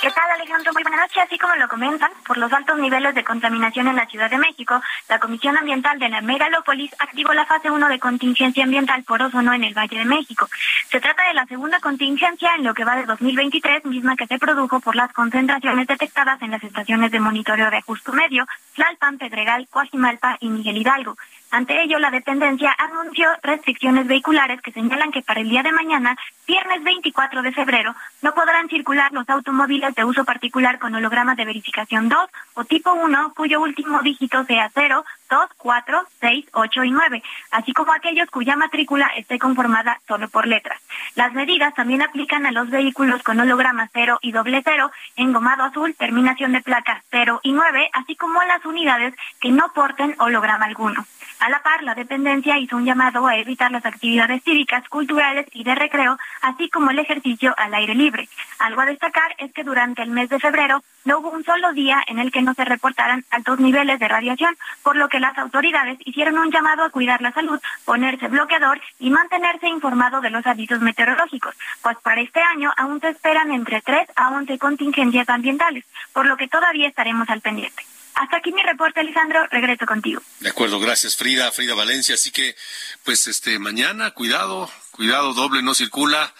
[0.00, 0.72] ¿Qué tal, Alejandro?
[0.72, 1.24] Muy buenas noches.
[1.24, 4.80] Así como lo comentan, por los altos niveles de contaminación en la Ciudad de México,
[5.08, 9.52] la Comisión Ambiental de la Megalópolis activó la fase 1 de contingencia ambiental por ozono
[9.52, 10.48] en el Valle de México.
[10.88, 14.38] Se trata de la segunda contingencia en lo que va de 2023, misma que se
[14.38, 18.46] produjo por las concentraciones detectadas en las estaciones de monitoreo de Justo Medio,
[18.76, 21.16] Tlalpan, Pedregal, Coajimalpa y Miguel Hidalgo.
[21.50, 26.14] Ante ello, la dependencia anunció restricciones vehiculares que señalan que para el día de mañana,
[26.46, 31.46] viernes 24 de febrero, no podrán circular los automóviles de uso particular con holograma de
[31.46, 32.18] verificación 2
[32.52, 37.22] o tipo 1, cuyo último dígito sea 0, 2, 4, 6, 8 y 9,
[37.52, 40.80] así como aquellos cuya matrícula esté conformada solo por letras.
[41.14, 45.94] Las medidas también aplican a los vehículos con holograma 0 y doble 0, engomado azul,
[45.94, 50.66] terminación de placa 0 y 9, así como a las unidades que no porten holograma
[50.66, 51.06] alguno.
[51.40, 55.62] A la par, la dependencia hizo un llamado a evitar las actividades cívicas, culturales y
[55.62, 58.28] de recreo, así como el ejercicio al aire libre.
[58.58, 62.02] Algo a destacar es que durante el mes de febrero no hubo un solo día
[62.08, 65.98] en el que no se reportaran altos niveles de radiación, por lo que las autoridades
[66.04, 70.80] hicieron un llamado a cuidar la salud, ponerse bloqueador y mantenerse informado de los avisos
[70.80, 76.26] meteorológicos, pues para este año aún se esperan entre 3 a 11 contingencias ambientales, por
[76.26, 77.87] lo que todavía estaremos al pendiente.
[78.18, 79.46] Hasta aquí mi reporte, Alejandro.
[79.48, 80.20] Regreso contigo.
[80.40, 82.16] De acuerdo, gracias, Frida, Frida Valencia.
[82.16, 82.56] Así que,
[83.04, 86.34] pues, este, mañana, cuidado, cuidado, doble, no circula.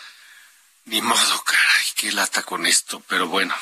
[0.87, 3.01] Ni modo, caray, qué lata con esto.
[3.09, 3.55] Pero bueno,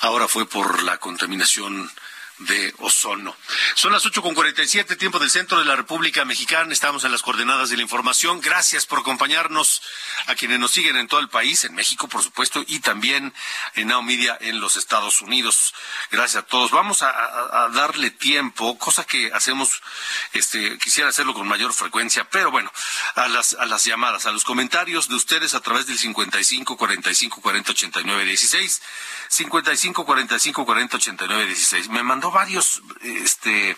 [0.00, 1.90] ahora fue por la contaminación
[2.38, 3.36] de ozono.
[3.74, 4.36] Son las ocho con
[4.66, 6.72] siete, tiempo del centro de la República Mexicana.
[6.72, 8.40] Estamos en las coordenadas de la información.
[8.40, 9.82] Gracias por acompañarnos
[10.26, 13.34] a quienes nos siguen en todo el país, en México, por supuesto, y también
[13.74, 15.74] en Now en los Estados Unidos.
[16.10, 16.70] Gracias a todos.
[16.70, 19.82] Vamos a, darle tiempo, cosa que hacemos,
[20.32, 22.72] este, quisiera hacerlo con mayor frecuencia, pero bueno,
[23.16, 27.40] a las, a las llamadas, a los comentarios de ustedes a través del 55 45
[27.40, 28.82] 40 89 16,
[29.28, 31.88] 55 45 40 89 16.
[31.88, 33.76] Me mandó varios, este,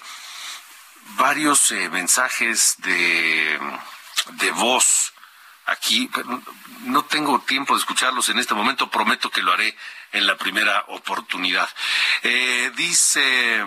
[1.17, 3.59] varios eh, mensajes de,
[4.33, 5.13] de voz
[5.67, 6.11] aquí.
[6.81, 9.77] No tengo tiempo de escucharlos en este momento, prometo que lo haré
[10.13, 11.69] en la primera oportunidad.
[12.23, 13.65] Eh, dice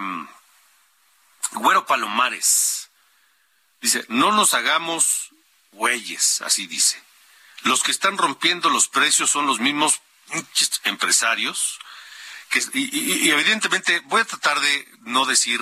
[1.51, 2.89] Güero Palomares,
[3.81, 5.29] dice, no nos hagamos
[5.71, 7.01] güeyes, así dice.
[7.63, 10.01] Los que están rompiendo los precios son los mismos
[10.83, 11.79] empresarios
[12.73, 15.61] y, evidentemente voy a tratar de no decir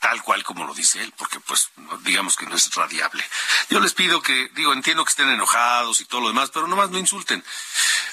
[0.00, 1.70] tal cual como lo dice él, porque pues
[2.02, 3.24] digamos que no es radiable.
[3.70, 6.90] Yo les pido que, digo, entiendo que estén enojados y todo lo demás, pero nomás
[6.90, 7.42] no insulten.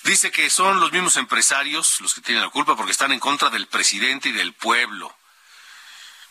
[0.04, 3.50] Dice que son los mismos empresarios los que tienen la culpa porque están en contra
[3.50, 5.16] del presidente y del pueblo.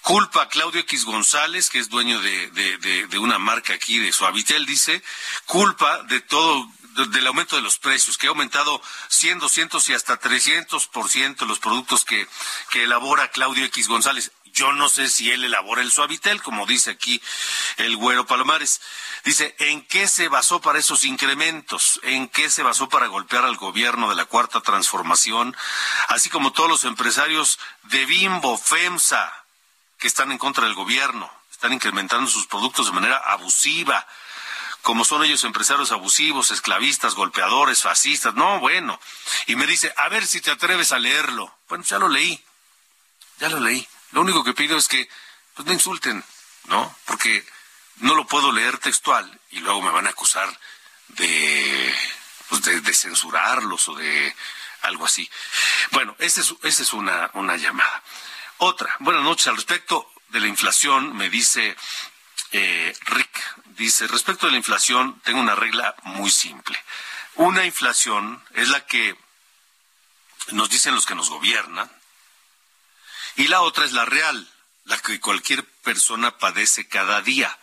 [0.00, 4.66] Culpa Claudio X González, que es dueño de, de, de una marca aquí de Suavitel,
[4.66, 5.00] dice,
[5.46, 10.20] culpa de todo del aumento de los precios, que ha aumentado 100, 200 y hasta
[10.20, 12.28] 300% los productos que,
[12.70, 14.32] que elabora Claudio X González.
[14.52, 17.22] Yo no sé si él elabora el suavitel, como dice aquí
[17.78, 18.82] el güero Palomares.
[19.24, 22.00] Dice, ¿en qué se basó para esos incrementos?
[22.02, 25.56] ¿En qué se basó para golpear al gobierno de la Cuarta Transformación?
[26.08, 29.32] Así como todos los empresarios de Bimbo, FEMSA,
[29.98, 34.06] que están en contra del gobierno, están incrementando sus productos de manera abusiva
[34.82, 38.34] como son ellos empresarios abusivos, esclavistas, golpeadores, fascistas.
[38.34, 39.00] No, bueno.
[39.46, 41.56] Y me dice, a ver si te atreves a leerlo.
[41.68, 42.42] Bueno, ya lo leí.
[43.38, 43.86] Ya lo leí.
[44.10, 45.08] Lo único que pido es que
[45.54, 46.24] pues no insulten,
[46.64, 46.96] ¿no?
[47.06, 47.46] Porque
[47.96, 50.48] no lo puedo leer textual y luego me van a acusar
[51.08, 51.94] de,
[52.48, 54.34] pues de, censurarlos o de
[54.82, 55.28] algo así.
[55.92, 58.02] Bueno, esa es, es una, una llamada.
[58.58, 59.46] Otra, buenas noches.
[59.46, 61.76] Al respecto de la inflación, me dice
[62.52, 66.78] eh, Rick, dice, respecto de la inflación, tengo una regla muy simple.
[67.36, 69.16] Una inflación es la que
[70.48, 71.90] nos dicen los que nos gobiernan,
[73.36, 74.48] y la otra es la real,
[74.84, 77.58] la que cualquier persona padece cada día.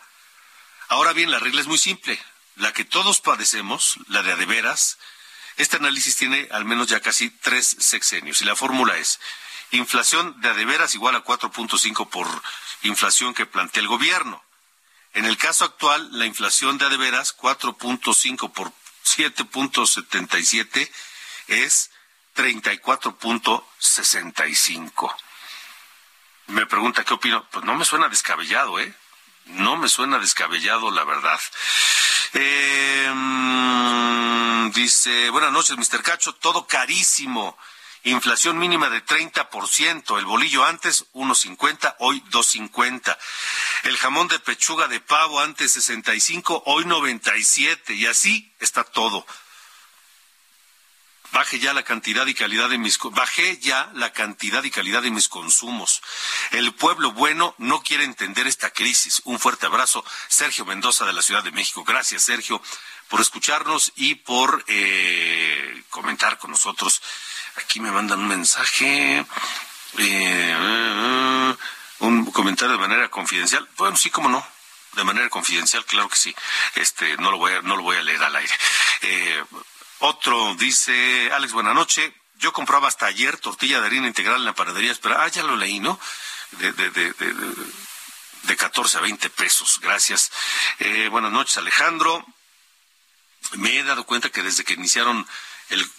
[0.88, 2.20] Ahora bien, la regla es muy simple.
[2.56, 4.98] La que todos padecemos, la de adeveras,
[5.56, 9.20] este análisis tiene al menos ya casi tres sexenios y la fórmula es
[9.72, 12.26] inflación de adeveras igual a 4.5 por
[12.82, 14.42] inflación que plantea el gobierno.
[15.14, 18.72] En el caso actual, la inflación de adeveras 4.5 por
[19.04, 20.88] 7.77
[21.48, 21.90] es
[22.36, 25.12] 34.65.
[26.46, 27.44] Me pregunta qué opino.
[27.50, 28.94] Pues no me suena descabellado, ¿eh?
[29.46, 31.40] No me suena descabellado, la verdad.
[32.34, 33.10] Eh,
[34.74, 36.02] dice, buenas noches, Mr.
[36.02, 37.56] Cacho, todo carísimo.
[38.04, 43.16] Inflación mínima de 30%, el bolillo antes 1.50, hoy 2.50.
[43.82, 49.26] El jamón de pechuga de pavo antes 65, hoy 97 y así está todo.
[51.32, 55.12] Baje ya la cantidad y calidad de mis bajé ya la cantidad y calidad de
[55.12, 56.02] mis consumos.
[56.50, 59.22] El pueblo bueno no quiere entender esta crisis.
[59.24, 61.84] Un fuerte abrazo, Sergio Mendoza de la Ciudad de México.
[61.84, 62.60] Gracias, Sergio,
[63.08, 67.00] por escucharnos y por eh, comentar con nosotros.
[67.56, 69.24] Aquí me mandan un mensaje.
[69.98, 71.56] Eh,
[72.00, 73.68] un comentario de manera confidencial.
[73.76, 74.46] Bueno, sí, cómo no.
[74.94, 76.34] De manera confidencial, claro que sí.
[76.74, 78.54] Este, no lo voy a, no lo voy a leer al aire.
[79.02, 79.44] Eh,
[80.00, 82.14] otro dice, Alex, buena noche.
[82.38, 85.56] Yo compraba hasta ayer tortilla de harina integral en la panadería, pero, ah, ya lo
[85.56, 86.00] leí, ¿no?
[86.52, 87.34] De, de, de, de,
[88.42, 89.78] de 14 a 20 pesos.
[89.80, 90.32] Gracias.
[90.78, 92.24] Eh, buenas noches, Alejandro.
[93.52, 95.26] Me he dado cuenta que desde que iniciaron
[95.68, 95.90] el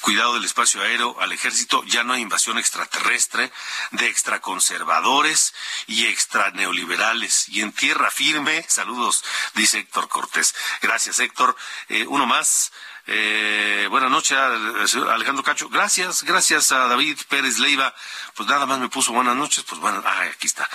[0.00, 3.52] cuidado del espacio aéreo al ejército, ya no hay invasión extraterrestre,
[3.92, 5.54] de extraconservadores
[5.86, 7.48] y extra neoliberales.
[7.48, 9.24] Y en tierra firme, saludos,
[9.54, 10.54] dice Héctor Cortés.
[10.82, 11.56] Gracias, Héctor.
[11.88, 12.72] Eh, uno más.
[13.08, 15.68] Eh, buenas noches, Alejandro Cacho.
[15.68, 17.94] Gracias, gracias a David Pérez Leiva.
[18.34, 19.64] Pues nada más me puso buenas noches.
[19.68, 20.68] Pues bueno, ah, aquí está.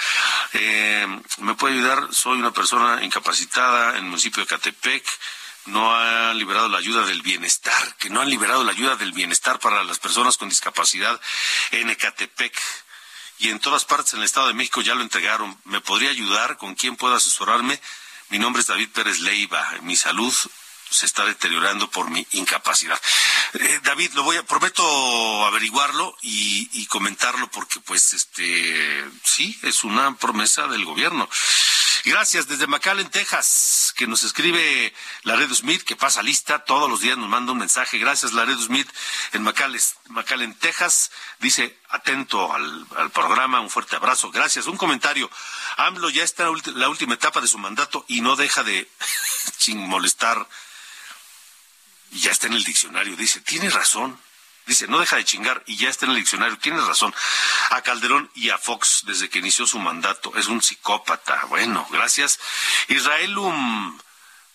[0.53, 1.07] Eh,
[1.39, 2.07] ¿Me puede ayudar?
[2.13, 5.03] Soy una persona incapacitada en el municipio de Catepec
[5.65, 9.59] no han liberado la ayuda del bienestar, que no han liberado la ayuda del bienestar
[9.59, 11.19] para las personas con discapacidad
[11.71, 12.59] en Ecatepec.
[13.39, 15.59] Y en todas partes en el Estado de México ya lo entregaron.
[15.65, 16.57] ¿Me podría ayudar?
[16.57, 17.79] ¿Con quién puedo asesorarme?
[18.29, 19.67] Mi nombre es David Pérez Leiva.
[19.81, 20.33] Mi salud
[20.91, 22.99] se está deteriorando por mi incapacidad.
[23.53, 30.15] Eh, David, lo voy a, prometo averiguarlo y, comentarlo porque, pues, este, sí, es una
[30.17, 31.27] promesa del gobierno.
[32.03, 37.17] Gracias desde McAllen, Texas, que nos escribe Laredo Smith, que pasa lista, todos los días
[37.17, 37.99] nos manda un mensaje.
[37.99, 38.89] Gracias, Laredo Smith,
[39.33, 41.11] en McAllen, Texas.
[41.39, 44.31] Dice, atento al, programa, un fuerte abrazo.
[44.31, 44.65] Gracias.
[44.65, 45.29] Un comentario.
[45.77, 48.89] AMLO ya está en la última etapa de su mandato y no deja de
[49.57, 50.47] sin molestar.
[52.11, 53.15] Ya está en el diccionario.
[53.15, 54.19] Dice, tiene razón.
[54.67, 56.57] Dice, no deja de chingar y ya está en el diccionario.
[56.57, 57.13] Tienes razón.
[57.71, 60.31] A Calderón y a Fox desde que inició su mandato.
[60.35, 61.45] Es un psicópata.
[61.45, 62.39] Bueno, gracias.
[62.87, 63.97] Israelum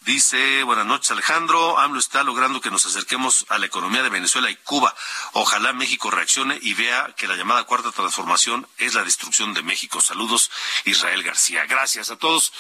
[0.07, 4.49] Dice, buenas noches Alejandro, AMLO está logrando que nos acerquemos a la economía de Venezuela
[4.49, 4.95] y Cuba.
[5.33, 10.01] Ojalá México reaccione y vea que la llamada cuarta transformación es la destrucción de México.
[10.01, 10.53] Saludos,
[10.85, 11.67] Israel García.
[11.67, 12.53] Gracias a todos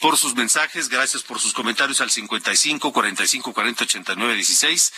[0.00, 4.92] por sus mensajes, gracias por sus comentarios al 55 45 40 89 16.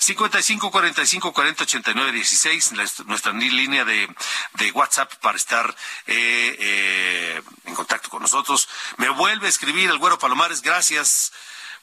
[0.00, 2.72] 55 45 40 89 16,
[3.06, 4.12] nuestra línea de,
[4.54, 5.70] de WhatsApp para estar
[6.08, 8.68] eh, eh, en contacto con nosotros.
[8.96, 11.30] Me vuelve a escribir el Güero Palomares, gracias.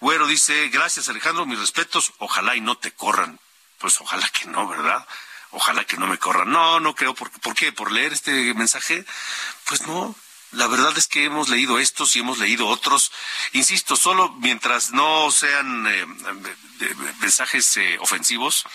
[0.02, 3.40] Güero dice, gracias Alejandro, mis respetos, ojalá y no te corran.
[3.78, 5.08] Pues ojalá que no, ¿verdad?
[5.52, 6.50] Ojalá que no me corran.
[6.50, 7.14] No, no creo.
[7.14, 7.72] ¿Por, ¿Por qué?
[7.72, 9.06] ¿Por leer este mensaje?
[9.66, 10.16] Pues no,
[10.54, 13.12] La verdad es que hemos leído estos y hemos leído otros.
[13.54, 16.06] Insisto, solo mientras no sean eh,
[17.20, 18.66] mensajes eh, ofensivos,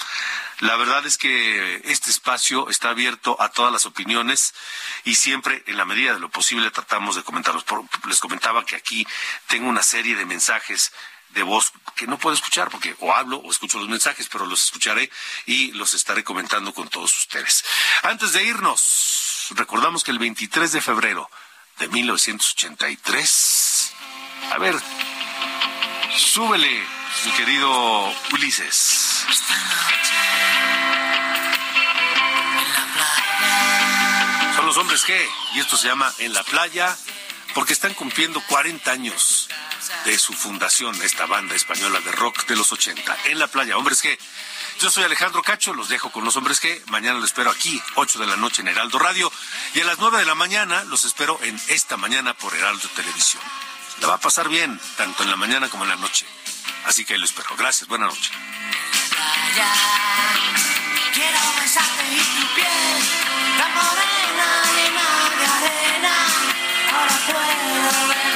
[0.61, 4.55] la verdad es que este espacio está abierto a todas las opiniones
[5.05, 7.65] y siempre, en la medida de lo posible, tratamos de comentarlos.
[8.07, 9.07] les comentaba que aquí
[9.49, 10.93] tengo una serie de mensajes
[11.37, 14.65] de voz que no puedo escuchar porque o hablo o escucho los mensajes, pero los
[14.65, 15.11] escucharé
[15.45, 17.63] y los estaré comentando con todos ustedes.
[18.03, 21.29] Antes de irnos, recordamos que el 23 de febrero
[21.79, 23.93] de 1983.
[24.51, 24.75] A ver,
[26.17, 26.83] súbele,
[27.27, 29.27] mi querido Ulises.
[34.57, 36.97] Son los hombres que, y esto se llama En la playa,
[37.55, 39.51] porque están cumpliendo 40 años
[40.05, 43.17] de su fundación, esta banda española de rock de los 80.
[43.27, 44.19] En la playa, hombres que
[44.81, 48.19] yo soy Alejandro Cacho, los dejo con los hombres que mañana los espero aquí, 8
[48.19, 49.33] de la noche en Heraldo Radio
[49.75, 53.43] y a las 9 de la mañana los espero en esta mañana por Heraldo Televisión.
[54.01, 56.27] La va a pasar bien, tanto en la mañana como en la noche.
[56.85, 57.49] Así que ahí lo espero.
[57.57, 58.31] Gracias, buena noche.
[61.15, 61.39] Quiero
[62.55, 62.99] piel,
[63.59, 64.17] la morena.
[66.93, 68.36] Ahora puedo verte